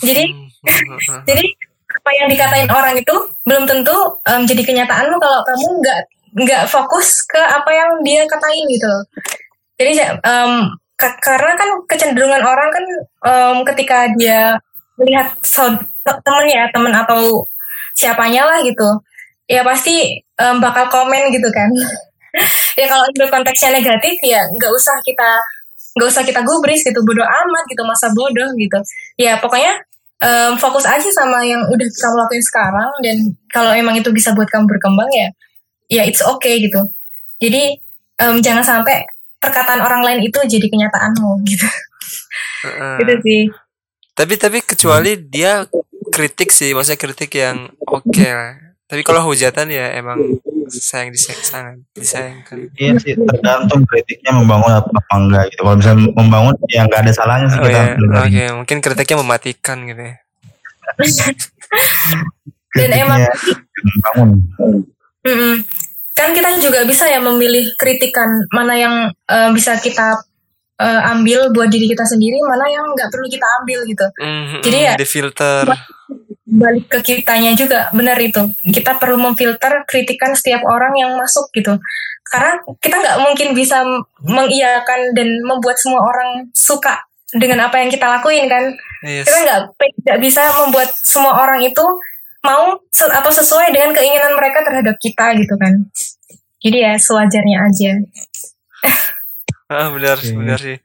Jadi 0.00 0.24
Hmm, 0.60 1.24
jadi 1.24 1.44
apa 1.90 2.10
yang 2.14 2.28
dikatain 2.28 2.68
orang 2.68 2.94
itu 2.94 3.16
belum 3.44 3.64
tentu 3.64 3.96
em, 4.24 4.44
jadi 4.44 4.62
kenyataanmu 4.62 5.16
kalau 5.16 5.40
kamu 5.42 5.66
nggak 5.80 6.00
nggak 6.44 6.62
fokus 6.68 7.24
ke 7.26 7.40
apa 7.40 7.70
yang 7.72 7.90
dia 8.04 8.22
katain 8.24 8.64
gitu. 8.68 8.92
Jadi 9.80 9.92
ka- 11.00 11.18
karena 11.24 11.52
kan 11.56 11.68
kecenderungan 11.88 12.42
orang 12.44 12.68
kan 12.68 12.84
em, 13.24 13.56
ketika 13.72 13.98
dia 14.20 14.52
melihat 15.00 15.32
temennya 16.24 16.68
temen 16.74 16.92
atau 16.92 17.48
siapanya 17.96 18.44
lah 18.44 18.60
gitu, 18.60 18.84
ya 19.48 19.64
pasti 19.64 20.20
em, 20.36 20.56
bakal 20.60 20.84
komen 20.92 21.32
gitu 21.32 21.48
kan. 21.48 21.70
ya 22.80 22.86
kalau 22.86 23.04
itu 23.10 23.24
konteksnya 23.26 23.74
negatif 23.74 24.14
ya 24.22 24.38
nggak 24.54 24.70
usah 24.70 24.94
kita 25.02 25.30
nggak 25.98 26.08
usah 26.08 26.22
kita 26.22 26.40
gubris 26.46 26.86
gitu 26.86 27.00
bodoh 27.02 27.26
amat 27.26 27.64
gitu 27.66 27.82
masa 27.82 28.06
bodoh 28.14 28.46
gitu 28.54 28.78
ya 29.18 29.34
pokoknya 29.42 29.74
em, 30.22 30.54
fokus 30.54 30.86
aja 30.86 31.10
sama 31.10 31.42
yang 31.42 31.58
udah 31.66 31.88
kamu 31.90 32.16
lakuin 32.22 32.44
sekarang 32.44 32.90
dan 33.02 33.16
kalau 33.50 33.74
emang 33.74 33.98
itu 33.98 34.10
bisa 34.14 34.30
buat 34.36 34.46
kamu 34.46 34.70
berkembang 34.70 35.10
ya 35.10 35.28
ya 35.90 36.02
it's 36.06 36.22
okay 36.22 36.62
gitu 36.62 36.78
jadi 37.42 37.74
em, 38.22 38.36
jangan 38.38 38.62
sampai 38.62 39.02
perkataan 39.40 39.80
orang 39.80 40.04
lain 40.04 40.20
itu 40.28 40.38
jadi 40.44 40.66
kenyataanmu 40.68 41.30
gitu. 41.48 41.66
Heeh. 42.68 42.96
gitu 43.00 43.14
sih. 43.24 43.42
Tapi 44.12 44.34
tapi 44.36 44.58
kecuali 44.60 45.16
dia 45.16 45.64
kritik 46.12 46.52
sih 46.52 46.76
maksudnya 46.76 47.00
kritik 47.00 47.32
yang 47.32 47.72
oke 47.88 48.26
lah. 48.28 48.76
Tapi 48.90 49.00
kalau 49.06 49.24
hujatan 49.24 49.70
ya 49.70 49.96
emang 49.96 50.18
sayang 50.68 51.14
disayang 51.14 51.42
sangat 51.46 51.76
disayangkan. 51.96 52.68
Iya 52.76 52.92
sih 53.00 53.14
tergantung 53.16 53.86
kritiknya 53.88 54.36
membangun 54.36 54.76
apa, 54.76 54.90
apa 54.92 55.14
enggak 55.16 55.44
gitu. 55.54 55.62
Kalau 55.64 55.76
misalnya 55.78 56.00
membangun 56.12 56.54
ya 56.68 56.84
nggak 56.84 57.00
ada 57.06 57.12
salahnya 57.14 57.48
sih 57.48 57.58
oh 57.58 57.64
kita 57.64 57.80
ya 57.80 57.86
oke 57.94 58.00
dengerin. 58.02 58.52
mungkin 58.60 58.78
kritiknya 58.84 59.16
mematikan 59.24 59.78
gitu 59.88 60.02
ya. 60.04 60.16
Dan 62.76 62.90
emang 62.92 63.18
membangun. 63.80 64.30
Kan 66.12 66.30
kita 66.30 66.58
juga 66.58 66.84
bisa 66.84 67.06
ya 67.06 67.18
memilih 67.18 67.72
kritikan 67.74 68.28
mana 68.50 68.74
yang 68.74 68.94
eh, 69.08 69.50
bisa 69.50 69.76
kita 69.76 70.20
eh, 70.76 71.00
ambil 71.12 71.48
buat 71.50 71.68
diri 71.68 71.86
kita 71.86 72.04
sendiri 72.04 72.40
mana 72.42 72.66
yang 72.66 72.84
nggak 72.88 73.08
perlu 73.08 73.26
kita 73.26 73.46
ambil 73.60 73.78
gitu. 73.84 74.06
Mhm, 74.16 74.58
Jadi 74.64 74.78
ya- 74.80 74.96
di 74.96 75.06
filter. 75.06 75.64
balik 76.50 76.90
ke 76.90 76.98
kitanya 77.00 77.54
juga 77.54 77.94
benar 77.94 78.18
itu. 78.18 78.42
Kita 78.66 78.98
perlu 78.98 79.14
memfilter 79.16 79.86
kritikan 79.86 80.34
setiap 80.34 80.66
orang 80.66 80.90
yang 80.98 81.14
masuk 81.14 81.46
gitu. 81.54 81.78
Karena 82.26 82.58
kita 82.82 82.98
nggak 82.98 83.18
mungkin 83.22 83.48
bisa 83.54 83.86
mengiyakan 84.26 85.14
dan 85.14 85.28
membuat 85.42 85.78
semua 85.78 86.02
orang 86.02 86.50
suka 86.50 87.06
dengan 87.30 87.70
apa 87.70 87.78
yang 87.78 87.88
kita 87.88 88.02
lakuin 88.02 88.50
kan. 88.50 88.66
Yes. 89.00 89.24
kita 89.24 89.38
nggak 89.40 89.60
tidak 90.02 90.18
bisa 90.20 90.42
membuat 90.60 90.90
semua 90.92 91.32
orang 91.40 91.64
itu 91.64 91.80
mau 92.40 92.80
atau 92.92 93.32
sesuai 93.32 93.72
dengan 93.72 93.92
keinginan 93.92 94.32
mereka 94.36 94.64
terhadap 94.64 94.96
kita 95.00 95.36
gitu 95.36 95.54
kan 95.60 95.74
jadi 96.60 96.76
ya 96.88 96.92
sewajarnya 96.96 97.58
aja 97.68 97.90
Ah, 99.70 99.86
benar, 99.94 100.18
Oke. 100.18 100.34
benar 100.34 100.58
sih. 100.58 100.82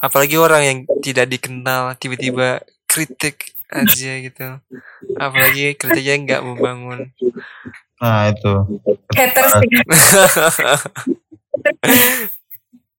Apalagi 0.00 0.40
orang 0.40 0.62
yang 0.64 0.78
tidak 1.04 1.28
dikenal 1.28 1.92
tiba-tiba 2.00 2.64
kritik 2.88 3.52
aja 3.68 4.12
gitu. 4.24 4.48
Apalagi 5.20 5.76
kritiknya 5.76 6.14
nggak 6.24 6.40
membangun. 6.40 7.12
Nah 8.00 8.32
itu 8.32 8.80
haters 9.12 9.60
ya. 9.60 9.84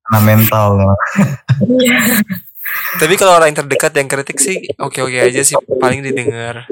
karena 0.05 0.19
mental 0.21 0.65
loh. 0.77 0.97
Tapi 2.95 3.13
kalau 3.19 3.35
orang 3.35 3.51
yang 3.51 3.59
terdekat 3.63 3.91
yang 3.95 4.07
kritik 4.07 4.39
sih 4.39 4.63
oke-oke 4.79 5.19
aja 5.19 5.41
sih 5.43 5.55
paling 5.79 5.99
didengar. 6.03 6.67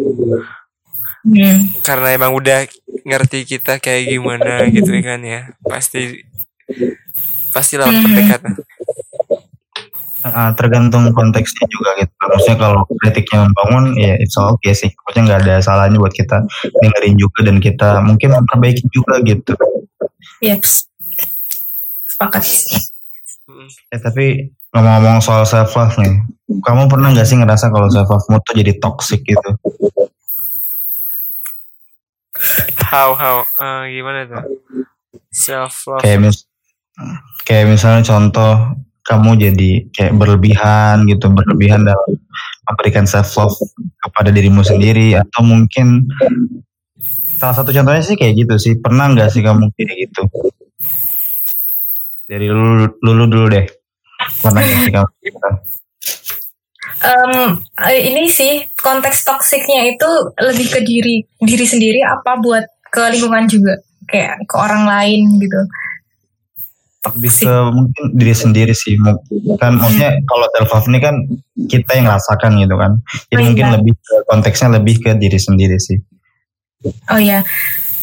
Hmm. 1.23 1.57
Karena 1.83 2.11
emang 2.15 2.35
udah 2.35 2.67
ngerti 3.07 3.47
kita 3.47 3.79
kayak 3.79 4.11
gimana 4.11 4.67
gitu 4.67 4.91
kan 4.99 5.23
ya. 5.23 5.51
Pasti 5.63 6.23
pasti 7.51 7.79
lawan 7.79 7.95
Hmm. 7.95 8.03
terdekat. 8.07 8.41
Ah, 10.23 10.55
tergantung 10.55 11.03
konteksnya 11.11 11.67
juga 11.67 11.99
gitu. 11.99 12.11
Maksudnya 12.15 12.55
kalau 12.55 12.87
kritiknya 12.87 13.43
membangun, 13.43 13.91
ya 13.99 14.15
it's 14.15 14.39
okay 14.39 14.71
sih. 14.71 14.87
Maksudnya 15.03 15.23
nggak 15.35 15.41
ada 15.43 15.55
salahnya 15.59 15.99
buat 15.99 16.15
kita 16.15 16.47
dengerin 16.79 17.19
juga 17.19 17.39
dan 17.43 17.59
kita 17.59 17.99
mungkin 17.99 18.31
memperbaiki 18.31 18.87
juga 18.87 19.19
gitu. 19.27 19.51
Iya. 20.39 20.63
Sepakat. 22.07 22.43
Eh, 23.91 23.99
tapi 23.99 24.47
ngomong-ngomong 24.73 25.21
soal 25.21 25.45
self 25.45 25.77
love 25.77 25.93
nih, 26.01 26.17
kamu 26.65 26.89
pernah 26.89 27.13
nggak 27.13 27.27
sih 27.29 27.37
ngerasa 27.37 27.69
kalau 27.69 27.87
self 27.93 28.09
love 28.09 28.41
tuh 28.41 28.57
jadi 28.57 28.73
toxic 28.81 29.21
gitu? 29.21 29.49
How 32.89 33.13
how 33.13 33.45
Eh, 33.61 33.83
gimana 33.97 34.25
tuh? 34.25 34.43
Self 35.29 35.73
love. 35.85 36.01
Kayak 36.01 36.19
mis 36.25 36.37
kayak 37.45 37.69
misalnya 37.69 38.01
contoh 38.05 38.77
kamu 39.05 39.29
jadi 39.37 39.71
kayak 39.93 40.13
berlebihan 40.17 41.05
gitu, 41.05 41.29
berlebihan 41.29 41.85
dalam 41.85 42.11
memberikan 42.65 43.05
self 43.05 43.29
love 43.37 43.55
kepada 44.01 44.33
dirimu 44.33 44.65
sendiri 44.65 45.13
atau 45.13 45.45
mungkin 45.45 46.07
salah 47.37 47.53
satu 47.53 47.69
contohnya 47.75 48.01
sih 48.01 48.17
kayak 48.17 48.33
gitu 48.41 48.55
sih. 48.57 48.73
Pernah 48.81 49.13
nggak 49.13 49.29
sih 49.29 49.45
kamu 49.45 49.69
kayak 49.77 50.09
gitu? 50.09 50.21
Dari 52.25 52.47
lulu, 52.49 52.97
lulu 53.03 53.23
dulu 53.29 53.45
deh. 53.53 53.82
Kamu? 54.41 54.59
gitu? 55.23 55.49
Em, 57.03 57.33
eh, 57.83 57.99
ini 58.11 58.31
sih 58.31 58.63
konteks 58.79 59.27
toksiknya 59.27 59.91
itu 59.95 60.09
lebih 60.39 60.67
ke 60.71 60.79
diri 60.83 61.23
diri 61.43 61.65
sendiri 61.67 61.99
apa 61.99 62.39
buat 62.39 62.63
ke 62.87 63.01
lingkungan 63.11 63.43
juga 63.51 63.75
kayak 64.07 64.47
ke 64.47 64.55
orang 64.55 64.87
lain 64.87 65.39
gitu. 65.39 65.61
ke 67.03 67.55
mungkin 67.75 68.15
diri 68.15 68.31
sendiri 68.31 68.71
sih 68.71 68.95
kan 69.59 69.75
maksudnya 69.75 70.15
kalau 70.23 70.47
self 70.55 70.71
love 70.71 70.87
ini 70.87 70.99
kan 71.03 71.15
kita 71.67 71.99
yang 71.99 72.07
rasakan 72.07 72.55
gitu 72.63 72.79
kan 72.79 72.95
jadi 73.27 73.43
Oh, 73.43 73.47
mungkin 73.51 73.65
iya. 73.67 73.73
lebih 73.75 73.93
konteksnya 74.31 74.67
lebih 74.79 75.03
ke 75.03 75.11
diri 75.19 75.35
sendiri 75.35 75.75
sih 75.83 75.99
Oh 77.11 77.19
iya, 77.19 77.43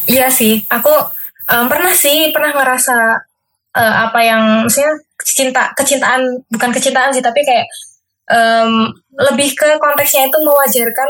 iya 0.08 0.32
sih. 0.32 0.64
Aku 0.72 0.88
em, 1.52 1.66
pernah 1.68 1.92
sih 1.92 2.32
pernah 2.32 2.52
ngerasa 2.56 2.96
eh, 3.76 3.94
apa 4.08 4.18
yang 4.24 4.42
maksudnya 4.66 4.92
cinta 5.34 5.70
kecintaan 5.76 6.22
bukan 6.50 6.70
kecintaan 6.70 7.10
sih 7.14 7.22
tapi 7.22 7.40
kayak 7.42 7.66
em, 8.30 8.70
lebih 9.18 9.52
ke 9.54 9.68
konteksnya 9.78 10.30
itu 10.30 10.38
mewajarkan 10.40 11.08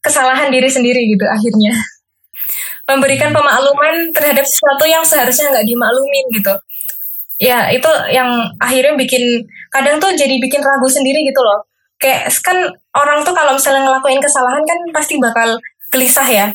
kesalahan 0.00 0.48
diri 0.48 0.68
sendiri 0.70 1.00
gitu 1.10 1.24
akhirnya. 1.26 1.72
Memberikan 2.88 3.30
pemakluman 3.30 4.10
terhadap 4.10 4.42
sesuatu 4.42 4.84
yang 4.88 5.04
seharusnya 5.06 5.54
nggak 5.54 5.66
dimaklumin 5.66 6.26
gitu. 6.34 6.54
Ya 7.40 7.70
itu 7.70 7.88
yang 8.12 8.28
akhirnya 8.60 8.98
bikin 8.98 9.46
kadang 9.72 9.96
tuh 10.02 10.12
jadi 10.12 10.36
bikin 10.42 10.60
ragu 10.60 10.88
sendiri 10.90 11.22
gitu 11.22 11.40
loh. 11.40 11.62
Kayak 12.00 12.32
kan 12.42 12.56
orang 12.96 13.22
tuh 13.22 13.36
kalau 13.36 13.54
misalnya 13.54 13.86
ngelakuin 13.86 14.18
kesalahan 14.18 14.64
kan 14.64 14.78
pasti 14.90 15.20
bakal 15.20 15.60
gelisah 15.92 16.26
ya. 16.26 16.46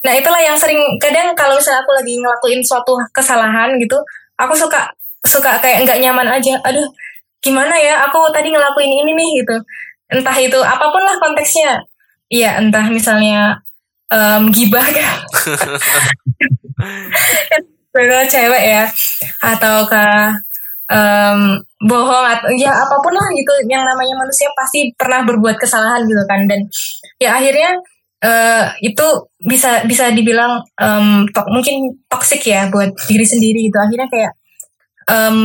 Nah 0.00 0.12
itulah 0.16 0.40
yang 0.40 0.56
sering 0.56 0.80
kadang 0.96 1.36
kalau 1.36 1.54
misalnya 1.60 1.84
aku 1.84 1.92
lagi 1.92 2.16
ngelakuin 2.16 2.60
suatu 2.64 2.96
kesalahan 3.12 3.76
gitu 3.76 4.00
aku 4.40 4.56
suka 4.56 4.88
suka 5.24 5.60
kayak 5.60 5.84
nggak 5.86 6.00
nyaman 6.00 6.28
aja. 6.28 6.56
Aduh 6.64 6.86
gimana 7.40 7.72
ya 7.80 8.04
aku 8.04 8.28
tadi 8.32 8.52
ngelakuin 8.52 8.92
ini 8.92 9.12
nih 9.16 9.30
gitu. 9.44 9.56
Entah 10.10 10.36
itu 10.36 10.58
apa 10.60 10.90
pun 10.90 11.02
lah 11.04 11.16
konteksnya. 11.22 11.80
Iya 12.30 12.62
entah 12.62 12.86
misalnya 12.90 13.58
em, 14.10 14.50
gibah 14.54 14.86
kan 14.86 15.18
Bener 17.90 18.22
cewek 18.32 18.62
ya 18.70 18.84
ataukah 19.42 20.34
em, 20.90 21.38
bohong 21.80 22.26
atau 22.28 22.50
ya 22.54 22.70
apa 22.70 22.96
pun 23.00 23.14
lah 23.14 23.28
gitu 23.34 23.52
yang 23.70 23.82
namanya 23.82 24.14
manusia 24.20 24.46
pasti 24.54 24.92
pernah 24.94 25.24
berbuat 25.26 25.56
kesalahan 25.58 26.04
gitu 26.06 26.22
kan. 26.28 26.46
Dan 26.46 26.60
ya 27.18 27.34
akhirnya 27.38 27.74
eh, 28.20 28.64
itu 28.84 29.06
bisa 29.42 29.82
bisa 29.88 30.12
dibilang 30.12 30.60
em, 30.78 31.24
tok- 31.34 31.50
mungkin 31.50 31.98
toksik 32.10 32.42
ya 32.46 32.68
buat 32.70 32.92
diri 33.08 33.26
sendiri 33.26 33.66
gitu. 33.70 33.78
Akhirnya 33.80 34.08
kayak 34.12 34.32
em, 35.10 35.38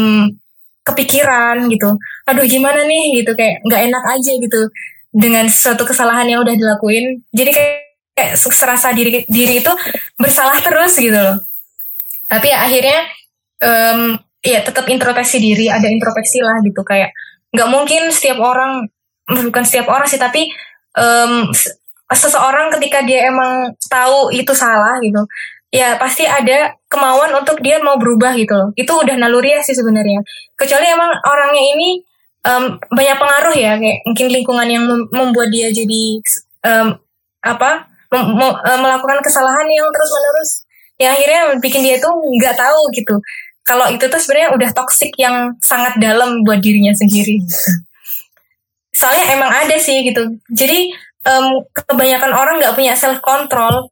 kepikiran 0.86 1.66
gitu. 1.74 1.98
Aduh 2.30 2.46
gimana 2.46 2.86
nih? 2.86 3.22
Gitu 3.22 3.34
kayak 3.34 3.66
nggak 3.66 3.82
enak 3.90 4.04
aja 4.14 4.32
gitu 4.38 4.62
dengan 5.10 5.50
suatu 5.50 5.82
kesalahan 5.82 6.30
yang 6.30 6.46
udah 6.46 6.54
dilakuin. 6.54 7.26
Jadi 7.34 7.50
kayak, 7.50 7.74
kayak 8.14 8.34
serasa 8.38 8.94
diri 8.94 9.26
diri 9.26 9.66
itu 9.66 9.74
bersalah 10.22 10.62
terus 10.62 10.94
gitu 11.02 11.18
loh. 11.18 11.42
Tapi 12.30 12.54
ya 12.54 12.58
akhirnya 12.64 13.00
em, 13.66 14.00
ya 14.46 14.62
tetap 14.62 14.86
introspeksi 14.86 15.42
diri 15.42 15.66
ada 15.68 15.90
introspeksi 15.90 16.46
lah 16.46 16.62
gitu. 16.62 16.86
Kayak 16.86 17.10
nggak 17.50 17.70
mungkin 17.74 18.14
setiap 18.14 18.38
orang 18.38 18.86
bukan 19.26 19.66
setiap 19.66 19.90
orang 19.90 20.06
sih 20.06 20.22
tapi 20.22 20.54
se- 21.56 21.76
seseorang 22.14 22.70
ketika 22.78 23.02
dia 23.02 23.28
emang 23.34 23.74
tahu 23.90 24.30
itu 24.30 24.54
salah 24.54 25.02
gitu 25.02 25.26
ya 25.76 26.00
pasti 26.00 26.24
ada 26.24 26.72
kemauan 26.88 27.36
untuk 27.36 27.60
dia 27.60 27.84
mau 27.84 28.00
berubah 28.00 28.32
gitu 28.40 28.56
loh. 28.56 28.70
Itu 28.80 28.96
udah 28.96 29.20
naluri 29.20 29.60
sih 29.60 29.76
sebenarnya. 29.76 30.24
Kecuali 30.56 30.88
emang 30.88 31.12
orangnya 31.28 31.64
ini 31.76 31.90
em, 32.48 32.64
banyak 32.80 33.18
pengaruh 33.20 33.56
ya 33.60 33.76
kayak 33.76 34.00
mungkin 34.08 34.28
lingkungan 34.32 34.68
yang 34.72 34.84
mem- 34.88 35.10
membuat 35.12 35.52
dia 35.52 35.68
jadi 35.76 36.04
em, 36.64 36.88
apa 37.44 37.92
eh, 38.16 38.80
melakukan 38.80 39.20
kesalahan 39.20 39.68
yang 39.68 39.92
terus 39.92 40.10
menerus 40.16 40.52
yang 40.96 41.12
akhirnya 41.12 41.42
bikin 41.60 41.84
dia 41.84 42.00
tuh 42.00 42.16
nggak 42.40 42.56
tahu 42.56 42.82
gitu. 42.96 43.20
Kalau 43.66 43.90
itu 43.90 44.06
tuh 44.06 44.22
sebenarnya 44.22 44.54
udah 44.56 44.70
toksik 44.78 45.12
yang 45.18 45.58
sangat 45.60 45.98
dalam 45.98 46.46
buat 46.46 46.62
dirinya 46.62 46.94
sendiri. 46.96 47.42
Soalnya 48.96 49.36
emang 49.36 49.52
ada 49.52 49.76
sih 49.76 50.06
gitu. 50.08 50.24
Jadi 50.56 50.94
em, 51.28 51.46
kebanyakan 51.76 52.32
orang 52.32 52.56
nggak 52.64 52.78
punya 52.78 52.96
self 52.96 53.20
control 53.20 53.92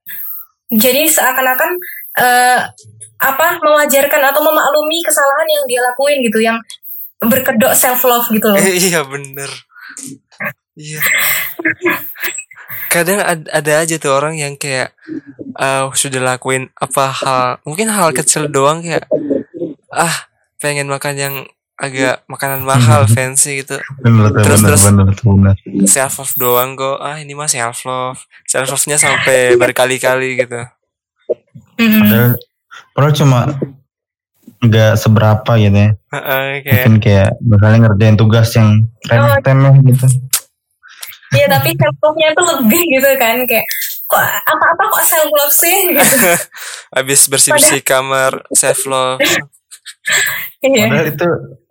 jadi 0.78 1.06
seakan-akan 1.10 1.72
eh, 2.20 2.60
apa 3.24 3.48
mewajarkan 3.64 4.22
atau 4.34 4.42
memaklumi 4.44 5.00
kesalahan 5.06 5.48
yang 5.48 5.64
dia 5.70 5.82
lakuin 5.86 6.20
gitu 6.26 6.40
yang 6.44 6.58
berkedok 7.24 7.72
self 7.72 8.04
love 8.04 8.28
gitu 8.30 8.52
loh 8.52 8.60
iya 8.90 9.02
bener. 9.08 9.48
Iya. 10.74 11.00
Kadang 12.90 13.22
ad- 13.22 13.50
ada 13.50 13.74
aja 13.86 13.96
tuh 13.98 14.14
orang 14.14 14.38
yang 14.38 14.54
kayak 14.60 14.92
eh, 15.58 15.84
sudah 15.94 16.22
lakuin 16.22 16.70
apa 16.78 17.06
hal 17.14 17.46
mungkin 17.64 17.90
hal 17.90 18.12
kecil 18.12 18.50
doang 18.50 18.84
kayak 18.84 19.08
ah 19.94 20.28
pengen 20.60 20.90
makan 20.90 21.16
yang 21.16 21.36
agak 21.84 22.24
makanan 22.26 22.63
mahal 22.63 23.04
fancy 23.06 23.60
gitu. 23.60 23.76
Bener 24.00 24.32
Terus- 24.32 24.63
bener 24.63 24.72
terus- 24.72 24.86
bener 24.88 25.08
bener 25.12 25.56
self 25.84 26.15
love 26.17 26.36
doang 26.38 26.69
kok. 26.74 26.98
Ah 26.98 27.19
ini 27.19 27.36
mah 27.36 27.46
self 27.46 27.84
love 27.84 28.19
self 28.46 28.65
love 28.65 28.86
nya 28.88 28.96
sampai 28.96 29.60
berkali-kali 29.60 30.39
gitu. 30.39 30.63
Padahal 31.76 32.39
padahal 32.93 33.13
cuma 33.13 33.39
nggak 34.60 34.96
seberapa 34.96 35.52
gitu 35.58 35.76
ya. 35.76 35.89
Heeh, 36.10 36.46
kayak 36.62 36.72
mungkin 36.80 36.93
kayak 36.98 37.30
misalnya 37.38 37.78
ngerjain 37.84 38.15
tugas 38.15 38.48
yang 38.54 38.69
remeh 39.04 39.36
temeh 39.43 39.76
gitu. 39.86 40.08
Iya 41.34 41.46
tapi 41.50 41.69
self 41.74 41.98
love-nya 42.00 42.30
tuh 42.32 42.46
lebih 42.56 42.82
gitu 42.89 43.10
kan 43.17 43.36
kayak 43.43 43.67
kok 44.06 44.22
apa-apa 44.22 44.84
kok 44.89 45.04
self 45.04 45.28
love 45.28 45.52
sih? 45.52 45.78
Gitu. 45.89 46.15
habis 46.96 47.28
bersih 47.28 47.52
bersih 47.52 47.82
kamar 47.82 48.46
self 48.54 48.86
love 48.86 49.19
Iya. 50.63 50.88
padahal 50.88 51.08
itu 51.10 51.30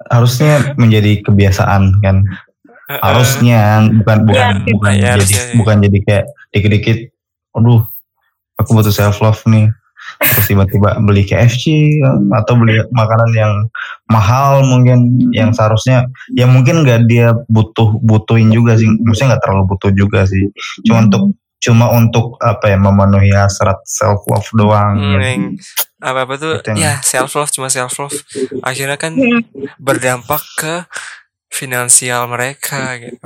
harusnya 0.09 0.75
menjadi 0.75 1.23
kebiasaan 1.23 2.01
kan. 2.01 2.25
Harusnya 2.89 3.81
bukan 4.03 4.19
bukan 4.27 4.53
Iya, 4.63 4.73
bukan 4.75 4.93
iya, 4.93 5.11
jadi 5.17 5.25
sih. 5.25 5.57
bukan 5.57 5.77
jadi 5.81 5.99
kayak 6.05 6.25
dikit-dikit 6.51 6.99
aduh 7.53 7.81
aku 8.57 8.71
butuh 8.73 8.93
self 8.93 9.21
love 9.21 9.41
nih. 9.47 9.71
Terus 10.21 10.47
tiba-tiba 10.47 10.99
beli 11.01 11.25
KFC 11.25 11.97
atau 12.35 12.55
beli 12.59 12.85
makanan 12.91 13.31
yang 13.33 13.53
mahal 14.07 14.61
mungkin 14.63 15.09
yang 15.33 15.55
seharusnya 15.55 16.05
ya 16.35 16.45
mungkin 16.45 16.83
nggak 16.85 17.07
dia 17.09 17.33
butuh 17.49 17.97
butuhin 18.03 18.53
juga 18.53 18.77
sih. 18.77 18.91
Maksudnya 18.91 19.35
nggak 19.35 19.43
terlalu 19.47 19.65
butuh 19.73 19.91
juga 19.95 20.27
sih. 20.27 20.53
Cuma 20.85 21.07
untuk 21.07 21.23
cuma 21.63 21.87
untuk 21.95 22.35
apa 22.43 22.67
ya 22.67 22.77
memenuhi 22.77 23.31
hasrat 23.31 23.79
self 23.87 24.27
love 24.27 24.51
doang 24.53 24.99
Hmm, 24.99 25.07
gitu. 25.15 25.63
Apa 26.03 26.27
apa 26.27 26.35
tuh 26.35 26.55
Itu 26.59 26.75
yang- 26.75 26.83
ya 26.83 26.93
self 27.01 27.31
love 27.33 27.49
cuma 27.49 27.71
self 27.71 27.95
love 27.97 28.17
akhirnya 28.61 28.99
kan 28.99 29.15
Hmm. 29.15 29.47
berdampak 29.79 30.43
ke 30.59 30.75
finansial 31.49 32.27
mereka 32.27 32.99
gitu 32.99 33.23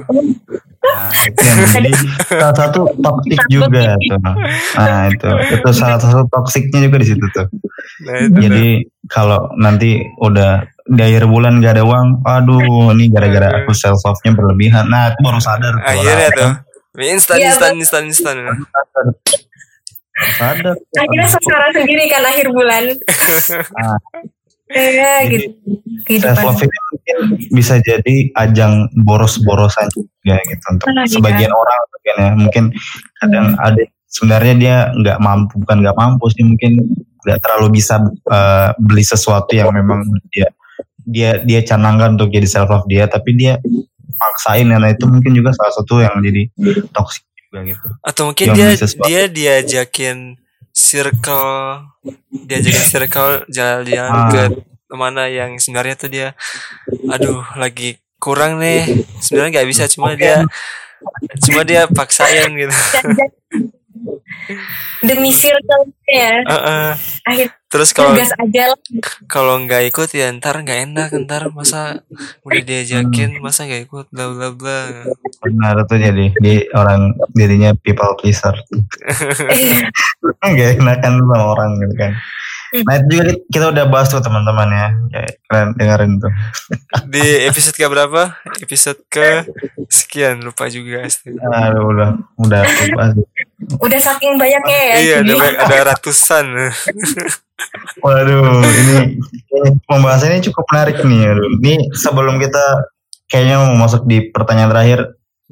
Nah, 0.86 1.10
itu 1.26 1.40
yang 1.42 1.58
jadi 1.66 1.90
salah 2.30 2.54
satu 2.54 2.86
toxic 3.02 3.40
juga 3.50 3.98
tuh. 3.98 4.22
Nah, 4.78 5.10
itu 5.10 5.26
itu 5.50 5.68
salah 5.74 5.98
satu 5.98 6.22
toksiknya 6.30 6.86
juga 6.86 7.02
di 7.02 7.06
situ 7.10 7.26
tuh. 7.34 7.46
nah 8.06 8.16
itu. 8.22 8.38
Jadi 8.38 8.66
kalau 9.10 9.50
nanti 9.58 9.98
udah 10.22 10.62
di 10.86 11.02
akhir 11.02 11.26
bulan 11.26 11.58
gak 11.58 11.74
ada 11.74 11.82
uang, 11.82 12.22
aduh 12.22 12.94
ini 12.94 13.10
gara-gara 13.10 13.66
aku 13.66 13.74
self 13.74 13.98
love-nya 13.98 14.30
berlebihan. 14.30 14.86
Nah, 14.86 15.10
itu 15.10 15.18
baru 15.26 15.42
sadar 15.42 15.74
tuh. 15.74 15.90
akhirnya 15.90 16.28
tuh 16.30 16.50
instan 17.02 17.36
Iya, 17.36 17.46
instan 17.50 17.72
instan 17.74 18.02
instan 18.06 18.36
Sadar. 20.16 20.74
Akhirnya 20.96 21.28
sengsara 21.28 21.68
sendiri 21.76 22.08
kan 22.08 22.24
akhir 22.24 22.48
bulan. 22.48 22.84
Nah, 23.76 23.96
ya 24.72 25.12
Jadi, 25.28 25.46
gitu. 26.08 26.26
Self 26.26 26.42
love 26.42 26.60
mungkin 26.64 27.16
bisa 27.54 27.78
jadi 27.84 28.14
ajang 28.34 28.90
boros-borosan 29.04 29.86
juga 29.94 30.40
gitu 30.42 30.64
untuk 30.72 30.86
Ah, 30.90 31.04
iya. 31.04 31.12
sebagian 31.12 31.52
orang 31.52 31.80
mungkin 31.92 32.14
ya. 32.16 32.30
Mungkin 32.34 32.64
kadang 33.20 33.46
ada 33.60 33.82
sebenarnya 34.08 34.54
dia 34.56 34.76
nggak 34.96 35.18
mampu 35.20 35.52
bukan 35.62 35.76
nggak 35.84 35.96
mampu 35.98 36.24
sih 36.32 36.42
mungkin 36.42 36.72
nggak 37.22 37.38
terlalu 37.42 37.78
bisa 37.78 38.00
eh, 38.32 38.70
beli 38.80 39.04
sesuatu 39.04 39.52
yang 39.52 39.70
memang 39.70 40.02
dia 40.32 40.48
dia 41.06 41.38
dia 41.44 41.60
canangkan 41.62 42.18
untuk 42.18 42.32
jadi 42.34 42.48
self 42.48 42.70
love 42.72 42.88
dia 42.90 43.06
tapi 43.06 43.36
dia 43.38 43.60
paksain 44.16 44.66
karena 44.66 44.90
itu 44.90 45.04
mungkin 45.06 45.36
juga 45.36 45.52
salah 45.54 45.74
satu 45.76 46.00
yang 46.02 46.18
jadi 46.24 46.48
toksik 46.90 47.22
gitu 47.52 47.86
atau 48.02 48.22
mungkin 48.30 48.46
dia 48.52 48.68
sesuatu. 48.74 49.06
dia 49.06 49.22
diajakin 49.26 50.36
circle 50.70 51.82
diajakin 52.30 52.84
circle 52.84 53.32
jalan-jalan 53.48 54.12
Ah. 54.12 54.28
ke 54.30 54.44
mana 54.94 55.26
yang 55.26 55.58
sebenarnya 55.58 55.94
tuh 55.96 56.08
dia 56.08 56.28
aduh 57.08 57.42
lagi 57.56 57.98
kurang 58.16 58.58
nih 58.58 58.84
sebenarnya 59.18 59.60
nggak 59.60 59.68
bisa 59.68 59.84
cuma 59.88 60.14
dia 60.14 60.46
cuma 61.42 61.62
dia 61.62 61.84
paksain 61.86 62.48
gitu 62.54 62.76
demi 65.04 65.30
circle 65.32 65.92
ya. 66.06 66.42
Heeh. 66.44 66.88
akhir 67.26 67.48
terus 67.66 67.90
kalau 67.90 68.14
gas 68.14 68.30
aja 68.38 68.72
lah. 68.72 68.80
kalau 69.26 69.58
nggak 69.66 69.90
ikut 69.90 70.08
ya 70.14 70.30
ntar 70.38 70.62
nggak 70.62 70.80
enak 70.86 71.10
ntar 71.26 71.50
masa 71.50 72.06
udah 72.46 72.62
diajakin 72.62 73.42
masa 73.42 73.66
nggak 73.66 73.90
ikut 73.90 74.06
bla 74.14 74.26
bla 74.32 74.48
bla. 74.54 74.80
Benar 75.42 75.84
tuh 75.90 75.98
jadi 75.98 76.32
di 76.38 76.54
orang 76.72 77.12
dirinya 77.34 77.74
people 77.82 78.14
pleaser. 78.18 78.54
Nggak 80.46 80.78
enakan 80.78 81.12
sama 81.22 81.38
orang 81.54 81.70
gitu 81.82 81.94
kan 81.98 82.12
nah 82.82 82.94
itu 82.98 83.06
juga 83.14 83.22
kita 83.46 83.66
udah 83.70 83.84
bahas 83.86 84.10
tuh 84.10 84.18
teman-teman 84.18 84.68
ya 84.68 84.88
kayak 85.14 85.30
kalian 85.46 85.68
dengerin 85.78 86.12
tuh 86.18 86.32
di 87.14 87.24
episode 87.46 87.76
ke 87.78 87.86
berapa 87.86 88.22
episode 88.58 89.00
ke 89.06 89.46
sekian 89.86 90.42
lupa 90.42 90.66
juga 90.66 91.06
astaga. 91.06 91.38
Aduh, 91.70 91.94
udah 91.94 92.08
udah 92.42 92.62
bahas. 92.98 93.14
udah 93.78 94.00
saking 94.02 94.34
banyaknya 94.34 94.78
ya 94.82 94.94
iya 94.98 95.16
ada, 95.22 95.32
banyak- 95.38 95.60
ada 95.62 95.76
ratusan 95.94 96.46
Waduh, 98.04 98.60
ini 98.60 99.16
pembahasannya 99.88 100.44
cukup 100.44 100.64
menarik 100.72 101.00
nih. 101.00 101.32
Aduh. 101.32 101.48
Ini 101.64 101.88
sebelum 101.96 102.36
kita 102.36 102.60
kayaknya 103.32 103.56
mau 103.64 103.88
masuk 103.88 104.04
di 104.04 104.28
pertanyaan 104.28 104.70
terakhir, 104.76 105.00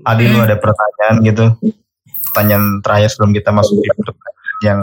Adi 0.04 0.28
lu 0.28 0.42
ada 0.44 0.60
pertanyaan 0.60 1.24
gitu? 1.24 1.44
Pertanyaan 2.30 2.84
terakhir 2.84 3.08
sebelum 3.14 3.32
kita 3.32 3.50
masuk 3.56 3.80
di 3.80 3.88
pertanyaan 3.96 4.60
yang 4.62 4.78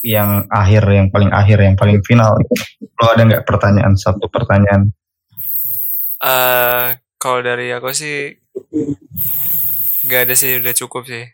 yang 0.00 0.48
akhir, 0.48 0.82
yang 0.86 1.08
paling 1.08 1.30
akhir, 1.30 1.58
yang 1.60 1.76
paling 1.76 2.00
final. 2.02 2.36
Lo 2.96 3.06
ada 3.08 3.22
nggak 3.24 3.44
pertanyaan 3.44 3.94
satu 3.94 4.28
pertanyaan? 4.28 4.92
Eh, 6.20 6.84
kalau 7.16 7.40
dari 7.40 7.72
aku 7.72 7.92
sih 7.92 8.36
nggak 10.04 10.20
ada 10.28 10.34
sih 10.36 10.56
udah 10.56 10.72
cukup 10.72 11.04
sih 11.04 11.24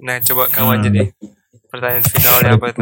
nah 0.00 0.20
coba 0.20 0.48
kamu 0.48 0.68
aja 0.76 0.88
Hmm. 0.88 0.96
deh 0.96 1.08
pertanyaan 1.68 2.04
finalnya 2.04 2.50
apa 2.56 2.66
itu 2.68 2.80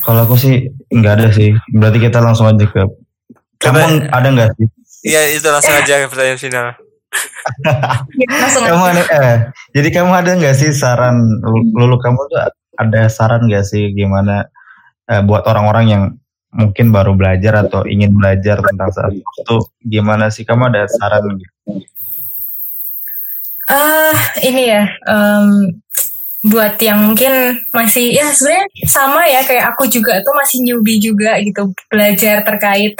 Kalau 0.00 0.20
aku 0.22 0.36
sih 0.38 0.54
nggak 0.86 1.14
ada 1.18 1.28
sih. 1.34 1.50
Berarti 1.74 1.98
kita 1.98 2.22
langsung 2.22 2.46
aja 2.46 2.62
ke. 2.62 2.78
Kamu 3.58 4.06
ada 4.06 4.28
nggak 4.28 4.50
sih? 4.54 4.66
iya 5.06 5.22
itu 5.30 5.46
langsung 5.46 5.70
aja 5.72 6.02
pertanyaan 6.08 6.40
final 6.40 6.66
langsung 8.42 8.62
kamu 8.68 8.84
ada 8.90 9.02
eh 9.06 9.34
jadi 9.70 9.88
kamu 9.94 10.10
ada 10.10 10.30
nggak 10.34 10.56
sih 10.58 10.74
saran 10.74 11.14
lu- 11.40 11.70
lulu 11.78 11.96
kamu 12.02 12.18
tuh 12.26 12.38
ada 12.76 13.08
saran 13.10 13.48
nggak 13.48 13.64
sih 13.64 13.92
gimana 13.92 14.46
eh, 15.08 15.22
buat 15.24 15.44
orang-orang 15.48 15.86
yang 15.88 16.02
mungkin 16.56 16.88
baru 16.88 17.12
belajar 17.12 17.68
atau 17.68 17.84
ingin 17.84 18.16
belajar 18.16 18.64
tentang 18.64 18.88
love 18.88 19.20
tuh 19.44 19.62
gimana 19.84 20.32
sih 20.32 20.46
kamu 20.48 20.72
ada 20.72 20.88
saran? 20.88 21.36
Ah, 23.66 24.14
ini 24.46 24.70
ya, 24.70 24.86
em, 25.10 25.74
buat 26.46 26.78
yang 26.78 27.02
mungkin 27.12 27.58
masih 27.74 28.14
ya 28.14 28.30
sebenarnya 28.30 28.66
sama 28.86 29.26
ya 29.26 29.42
kayak 29.42 29.74
aku 29.74 29.90
juga 29.90 30.22
tuh 30.22 30.30
masih 30.38 30.62
newbie 30.62 31.02
juga 31.02 31.34
gitu 31.42 31.74
belajar 31.90 32.46
terkait 32.46 32.94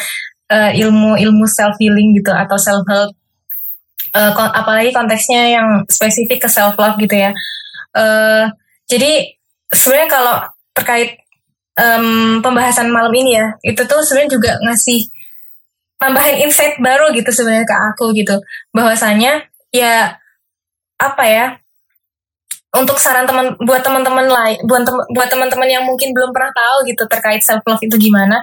eh, 0.50 0.70
ilmu 0.82 1.14
ilmu 1.14 1.46
self 1.46 1.78
healing 1.78 2.18
gitu 2.18 2.34
atau 2.34 2.58
self 2.58 2.82
help. 2.90 3.14
Eh, 4.10 4.32
kon- 4.34 4.54
apalagi 4.54 4.90
konteksnya 4.90 5.54
yang 5.54 5.68
spesifik 5.86 6.44
ke 6.44 6.48
self 6.50 6.74
love 6.76 6.98
gitu 6.98 7.14
ya. 7.14 7.30
Eh, 7.94 8.44
jadi 8.90 9.35
sebenarnya 9.72 10.08
kalau 10.10 10.36
terkait 10.76 11.18
em, 11.78 12.38
pembahasan 12.44 12.88
malam 12.92 13.12
ini 13.14 13.38
ya, 13.38 13.46
itu 13.64 13.82
tuh 13.84 14.00
sebenarnya 14.04 14.30
juga 14.36 14.50
ngasih 14.64 15.00
tambahin 15.96 16.44
insight 16.48 16.76
baru 16.80 17.12
gitu 17.16 17.30
sebenarnya 17.32 17.66
ke 17.66 17.76
aku 17.92 18.12
gitu. 18.16 18.36
Bahwasanya 18.72 19.48
ya 19.72 20.16
apa 20.96 21.24
ya 21.28 21.46
untuk 22.76 22.96
saran 23.00 23.24
teman 23.28 23.56
buat 23.64 23.80
teman-teman 23.84 24.28
lain 24.28 24.58
buat 24.68 24.84
tem- 24.84 25.08
buat 25.12 25.28
teman-teman 25.28 25.68
yang 25.68 25.84
mungkin 25.84 26.12
belum 26.12 26.32
pernah 26.32 26.52
tahu 26.52 26.88
gitu 26.88 27.04
terkait 27.08 27.40
self 27.40 27.64
love 27.64 27.80
itu 27.80 27.96
gimana 27.96 28.36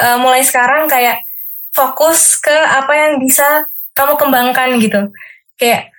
eh, 0.00 0.16
mulai 0.16 0.40
sekarang 0.44 0.88
kayak 0.88 1.20
fokus 1.76 2.40
ke 2.40 2.52
apa 2.52 2.92
yang 2.96 3.12
bisa 3.20 3.44
kamu 3.92 4.16
kembangkan 4.16 4.76
gitu. 4.80 5.00
Kayak 5.60 5.92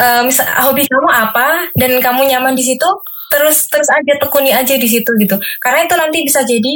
eh, 0.00 0.22
misal 0.24 0.44
hobi 0.68 0.84
kamu 0.84 1.08
apa 1.08 1.72
dan 1.76 1.92
kamu 2.00 2.28
nyaman 2.28 2.52
di 2.56 2.64
situ 2.64 2.88
terus 3.28 3.68
terus 3.68 3.88
aja 3.92 4.12
tekuni 4.20 4.50
aja 4.52 4.74
di 4.74 4.88
situ 4.88 5.10
gitu. 5.20 5.36
Karena 5.60 5.84
itu 5.84 5.94
nanti 5.94 6.18
bisa 6.24 6.40
jadi 6.44 6.74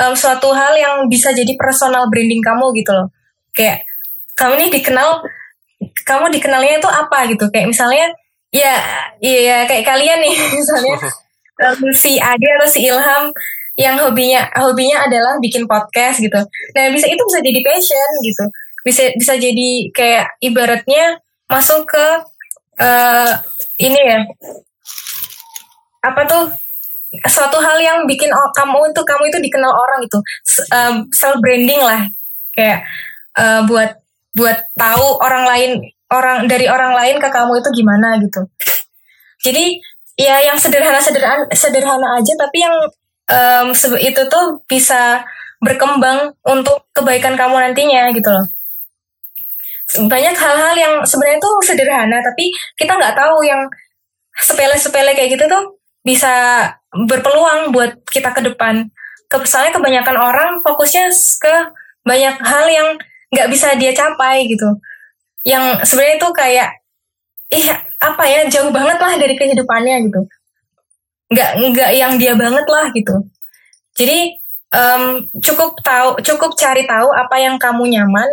em, 0.00 0.12
suatu 0.14 0.52
hal 0.52 0.76
yang 0.76 0.96
bisa 1.08 1.32
jadi 1.32 1.52
personal 1.56 2.08
branding 2.12 2.44
kamu 2.44 2.72
gitu 2.78 2.92
loh. 2.92 3.08
Kayak 3.56 3.88
kamu 4.36 4.52
ini 4.60 4.66
dikenal 4.80 5.08
kamu 6.04 6.26
dikenalnya 6.34 6.80
itu 6.80 6.88
apa 6.88 7.18
gitu. 7.30 7.44
Kayak 7.50 7.68
misalnya 7.72 8.06
ya 8.54 8.74
iya 9.18 9.66
kayak 9.66 9.82
kalian 9.82 10.22
nih 10.22 10.34
misalnya 10.58 10.96
em, 11.64 11.80
si 11.96 12.20
Ade 12.20 12.48
atau 12.60 12.68
si 12.68 12.86
Ilham 12.86 13.32
yang 13.74 13.98
hobinya 13.98 14.46
hobinya 14.54 15.02
adalah 15.06 15.34
bikin 15.42 15.66
podcast 15.66 16.22
gitu. 16.22 16.38
Nah 16.78 16.84
bisa 16.94 17.06
itu 17.10 17.22
bisa 17.26 17.40
jadi 17.42 17.60
passion 17.64 18.10
gitu. 18.22 18.44
Bisa 18.84 19.02
bisa 19.16 19.34
jadi 19.34 19.70
kayak 19.90 20.26
ibaratnya 20.44 21.18
masuk 21.50 21.88
ke 21.88 22.06
eh 22.74 23.32
ini 23.78 23.98
ya 23.98 24.18
apa 26.04 26.20
tuh 26.28 26.44
suatu 27.24 27.56
hal 27.62 27.78
yang 27.78 27.98
bikin 28.04 28.28
kamu 28.28 28.90
itu 28.90 29.00
kamu 29.06 29.22
itu 29.30 29.38
dikenal 29.40 29.72
orang 29.72 30.00
itu 30.04 30.18
self 31.14 31.38
branding 31.40 31.80
lah. 31.80 32.04
Kayak 32.52 32.84
eh, 33.38 33.60
buat 33.64 33.90
buat 34.34 34.58
tahu 34.74 35.06
orang 35.22 35.44
lain 35.46 35.70
orang 36.10 36.46
dari 36.50 36.66
orang 36.66 36.92
lain 36.94 37.16
ke 37.22 37.28
kamu 37.30 37.58
itu 37.62 37.68
gimana 37.72 38.18
gitu. 38.20 38.42
Jadi 39.42 39.78
ya 40.14 40.38
yang 40.42 40.58
sederhana 40.58 41.02
sederhana 41.02 41.42
sederhana 41.50 42.18
aja 42.18 42.32
tapi 42.38 42.62
yang 42.62 42.76
sebe- 43.74 44.02
itu 44.02 44.20
tuh 44.30 44.62
bisa 44.68 45.24
berkembang 45.64 46.34
untuk 46.44 46.86
kebaikan 46.92 47.34
kamu 47.34 47.56
nantinya 47.56 48.12
gitu 48.12 48.28
loh. 48.30 48.46
Banyak 50.10 50.34
hal-hal 50.34 50.74
yang 50.76 50.94
sebenarnya 51.06 51.40
tuh 51.40 51.54
sederhana 51.62 52.18
tapi 52.20 52.50
kita 52.76 52.94
nggak 52.94 53.16
tahu 53.16 53.44
yang 53.44 53.62
sepele-sepele 54.34 55.14
kayak 55.14 55.38
gitu 55.38 55.46
tuh 55.46 55.73
bisa 56.04 56.32
berpeluang 56.92 57.72
buat 57.72 57.98
kita 58.12 58.30
ke 58.36 58.44
depan. 58.52 58.86
Soalnya 59.48 59.74
kebanyakan 59.74 60.16
orang 60.20 60.50
fokusnya 60.62 61.10
ke 61.42 61.54
banyak 62.06 62.36
hal 62.38 62.64
yang 62.70 62.88
nggak 63.34 63.50
bisa 63.50 63.74
dia 63.74 63.90
capai 63.90 64.46
gitu. 64.46 64.68
yang 65.44 65.76
sebenarnya 65.84 66.16
itu 66.16 66.28
kayak 66.32 66.70
ih 67.52 67.68
apa 68.00 68.24
ya 68.24 68.40
jauh 68.48 68.72
banget 68.72 68.96
lah 68.96 69.12
dari 69.20 69.36
kehidupannya 69.36 70.08
gitu 70.08 70.20
nggak 71.28 71.50
nggak 71.68 71.90
yang 71.92 72.12
dia 72.16 72.32
banget 72.32 72.64
lah 72.64 72.88
gitu 72.96 73.28
jadi 73.92 74.40
em, 74.72 75.28
cukup 75.40 75.76
tahu 75.84 76.16
cukup 76.24 76.56
cari 76.56 76.88
tahu 76.88 77.08
apa 77.12 77.36
yang 77.40 77.60
kamu 77.60 77.92
nyaman 77.92 78.28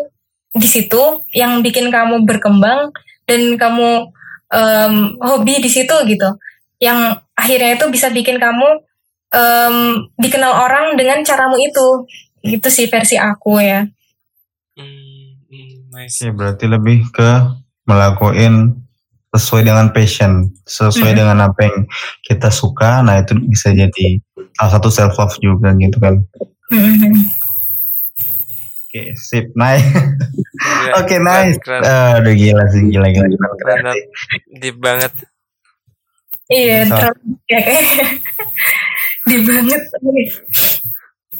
di 0.55 0.67
situ 0.67 1.23
yang 1.35 1.59
bikin 1.59 1.91
kamu 1.91 2.23
berkembang 2.23 2.95
dan 3.27 3.41
kamu 3.59 4.11
em, 4.51 4.95
hobi 5.19 5.59
di 5.59 5.67
situ 5.67 5.95
gitu 6.07 6.29
yang 6.81 6.97
akhirnya 7.37 7.77
itu 7.77 7.85
bisa 7.87 8.09
bikin 8.09 8.35
kamu 8.35 8.81
em, 9.31 9.75
dikenal 10.17 10.65
orang 10.65 10.97
dengan 10.97 11.21
caramu 11.21 11.55
itu 11.55 11.87
gitu 12.41 12.67
sih 12.67 12.89
versi 12.89 13.15
aku 13.15 13.61
ya 13.61 13.85
Hmm, 14.71 15.35
hmm, 15.45 15.91
nice. 15.91 16.23
Oke, 16.23 16.31
berarti 16.31 16.65
lebih 16.65 17.11
ke 17.11 17.29
melakukan 17.83 18.79
sesuai 19.29 19.67
dengan 19.67 19.91
passion, 19.91 20.47
sesuai 20.63 21.11
Mhm. 21.11 21.19
dengan 21.19 21.37
apa 21.43 21.59
yang 21.67 21.77
kita 22.23 22.47
suka. 22.47 23.03
Nah 23.03 23.19
itu 23.19 23.35
bisa 23.45 23.69
jadi 23.69 24.19
salah 24.55 24.71
satu 24.71 24.87
self 24.87 25.15
love 25.15 25.35
juga 25.39 25.75
gitu 25.75 25.99
kan. 25.99 26.23
Mhm. 26.71 27.13
Oke, 28.87 29.15
sip, 29.15 29.51
nice. 29.53 29.83
Gila, 29.87 30.91
Oke, 31.03 31.15
keren, 31.15 31.23
nice. 31.23 31.57
keren. 31.59 31.81
Eh, 31.83 32.11
udah 32.23 32.33
gila 32.33 32.63
sih, 32.67 32.81
gila 32.87 33.07
gila 33.07 33.27
gila. 33.27 33.47
Keren 33.55 33.79
Keren. 33.83 33.95
Deep 34.55 34.77
banget. 34.79 35.11
Iya, 36.51 36.77
terlalu 36.83 37.19
ya 37.47 37.59
kayak 37.63 37.83
di 39.31 39.37
banget. 39.47 39.81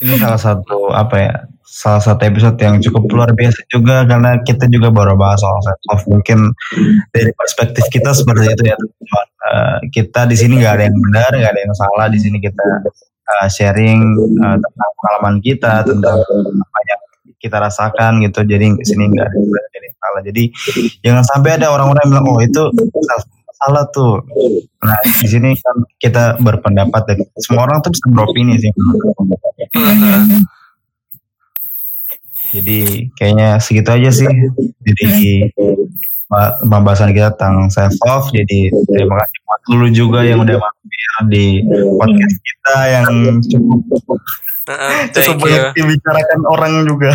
Ini 0.02 0.16
salah 0.18 0.40
satu 0.40 0.90
apa 0.96 1.16
ya? 1.20 1.34
Salah 1.72 2.04
satu 2.04 2.24
episode 2.28 2.58
yang 2.60 2.80
cukup 2.84 3.08
luar 3.12 3.32
biasa 3.32 3.64
juga 3.72 4.04
karena 4.04 4.40
kita 4.44 4.68
juga 4.68 4.92
baru 4.92 5.16
bahas 5.20 5.40
soal 5.40 5.60
self 5.64 5.82
love. 5.92 6.06
Mungkin 6.16 6.40
dari 7.12 7.32
perspektif 7.36 7.86
kita 7.92 8.12
seperti 8.16 8.56
itu 8.56 8.64
ya. 8.72 8.76
teman-teman. 8.80 9.28
Eh, 9.42 9.78
kita 9.92 10.28
di 10.28 10.36
sini 10.40 10.60
nggak 10.60 10.74
ada 10.80 10.84
yang 10.88 10.98
benar, 10.98 11.32
nggak 11.32 11.52
ada 11.52 11.62
yang 11.64 11.76
salah. 11.76 12.08
Di 12.12 12.20
sini 12.20 12.38
kita 12.40 12.66
eh, 13.08 13.48
sharing 13.52 14.00
eh, 14.16 14.58
tentang 14.60 14.92
pengalaman 15.00 15.36
kita, 15.44 15.74
tentang 15.88 16.18
apa 16.60 16.80
yang 16.88 17.02
kita 17.40 17.58
rasakan 17.60 18.12
gitu. 18.24 18.40
Jadi 18.48 18.66
di 18.76 18.86
sini 18.88 19.04
nggak 19.12 19.26
ada 19.28 19.36
yang 19.36 19.48
benar, 19.48 19.64
nggak 19.64 19.80
ada 19.80 19.88
yang 19.88 20.00
salah. 20.00 20.22
Jadi 20.28 20.44
jangan 21.04 21.24
sampai 21.24 21.50
ada 21.60 21.68
orang-orang 21.72 22.04
yang 22.04 22.12
bilang 22.16 22.28
oh 22.32 22.40
itu 22.44 22.64
self- 23.06 23.41
salah 23.62 23.86
tuh. 23.94 24.26
Nah 24.82 24.98
di 25.06 25.28
sini 25.30 25.54
kan 25.54 25.78
kita 26.02 26.42
berpendapat 26.42 27.02
dan 27.06 27.18
semua 27.38 27.70
orang 27.70 27.78
tuh 27.86 27.94
bisa 27.94 28.06
beropini 28.10 28.58
sih. 28.58 28.74
Jadi 32.52 32.80
kayaknya 33.16 33.62
segitu 33.62 33.90
aja 33.94 34.10
sih. 34.10 34.28
Jadi 34.82 35.54
pembahasan 36.66 37.14
kita 37.14 37.38
tentang 37.38 37.70
self 37.70 37.94
love. 38.10 38.28
Jadi 38.34 38.74
terima 38.90 39.22
kasih 39.22 39.40
buat 39.46 39.62
dulu 39.70 39.88
juga 39.94 40.20
yang 40.26 40.42
udah 40.42 40.58
mampir 40.58 41.06
di 41.30 41.46
podcast 42.02 42.38
kita 42.42 42.76
yang 42.90 43.08
cukup 43.46 43.80
Heeh, 44.62 45.10
cukup 45.10 45.38
banyak 45.42 45.74
dibicarakan 45.74 46.42
orang 46.50 46.74
juga. 46.86 47.12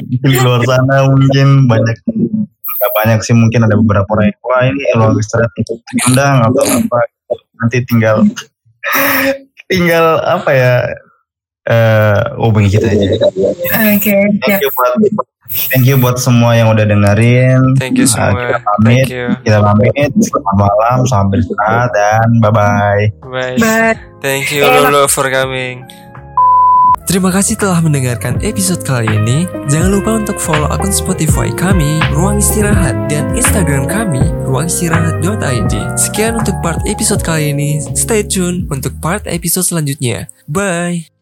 Di 0.00 0.16
luar 0.42 0.60
sana 0.64 1.06
mungkin 1.12 1.70
banyak 1.70 1.96
nggak 2.76 2.92
banyak 2.92 3.18
sih 3.24 3.32
mungkin 3.32 3.64
ada 3.64 3.74
beberapa 3.76 4.08
orang 4.12 4.32
yang 4.32 4.40
wah 4.44 4.62
ini 4.64 4.82
ruang 4.94 5.16
istirahat 5.16 5.52
untuk 5.56 5.78
diundang 5.92 6.36
atau 6.44 6.62
apa 6.64 6.98
nanti 7.56 7.76
tinggal 7.88 8.16
tinggal 9.66 10.20
apa 10.22 10.50
ya 10.52 10.74
eh 11.66 12.20
hubungi 12.38 12.78
kita 12.78 12.86
aja. 12.86 13.06
Oke, 13.10 14.14
siap. 14.38 14.38
Thank 14.46 14.62
you 14.62 14.70
buat 14.70 14.92
thank 15.74 15.84
you 15.86 15.96
buat 15.98 16.16
semua 16.22 16.54
yang 16.54 16.70
udah 16.70 16.86
dengerin. 16.86 17.74
Thank 17.74 17.98
you 17.98 18.06
Uh, 18.06 18.14
semua. 18.14 18.38
kita 18.38 18.58
pamit. 18.62 18.86
Thank 18.86 19.10
you. 19.10 19.26
Kita 19.42 19.58
pamit. 19.58 20.10
Selamat 20.14 20.54
malam, 20.54 20.96
selamat 21.10 21.26
beristirahat 21.34 21.88
dan 21.90 22.28
bye 22.38 22.54
bye. 22.54 23.04
Bye. 23.26 23.58
Bye. 23.58 23.98
Thank 24.22 24.54
you 24.54 24.62
Lulu 24.62 25.10
for 25.10 25.26
coming. 25.26 26.05
Terima 27.06 27.30
kasih 27.30 27.54
telah 27.54 27.78
mendengarkan 27.78 28.42
episode 28.42 28.82
kali 28.82 29.06
ini. 29.06 29.46
Jangan 29.70 29.90
lupa 29.94 30.18
untuk 30.18 30.42
follow 30.42 30.66
akun 30.66 30.90
Spotify 30.90 31.54
kami, 31.54 32.02
Ruang 32.10 32.42
Istirahat, 32.42 33.06
dan 33.06 33.30
Instagram 33.32 33.86
kami, 33.86 34.26
ruangistirahat.id. 34.42 35.74
Sekian 35.94 36.42
untuk 36.42 36.58
part 36.66 36.82
episode 36.82 37.22
kali 37.22 37.54
ini. 37.54 37.78
Stay 37.94 38.26
tune 38.26 38.66
untuk 38.68 38.98
part 38.98 39.22
episode 39.30 39.64
selanjutnya. 39.64 40.26
Bye! 40.50 41.15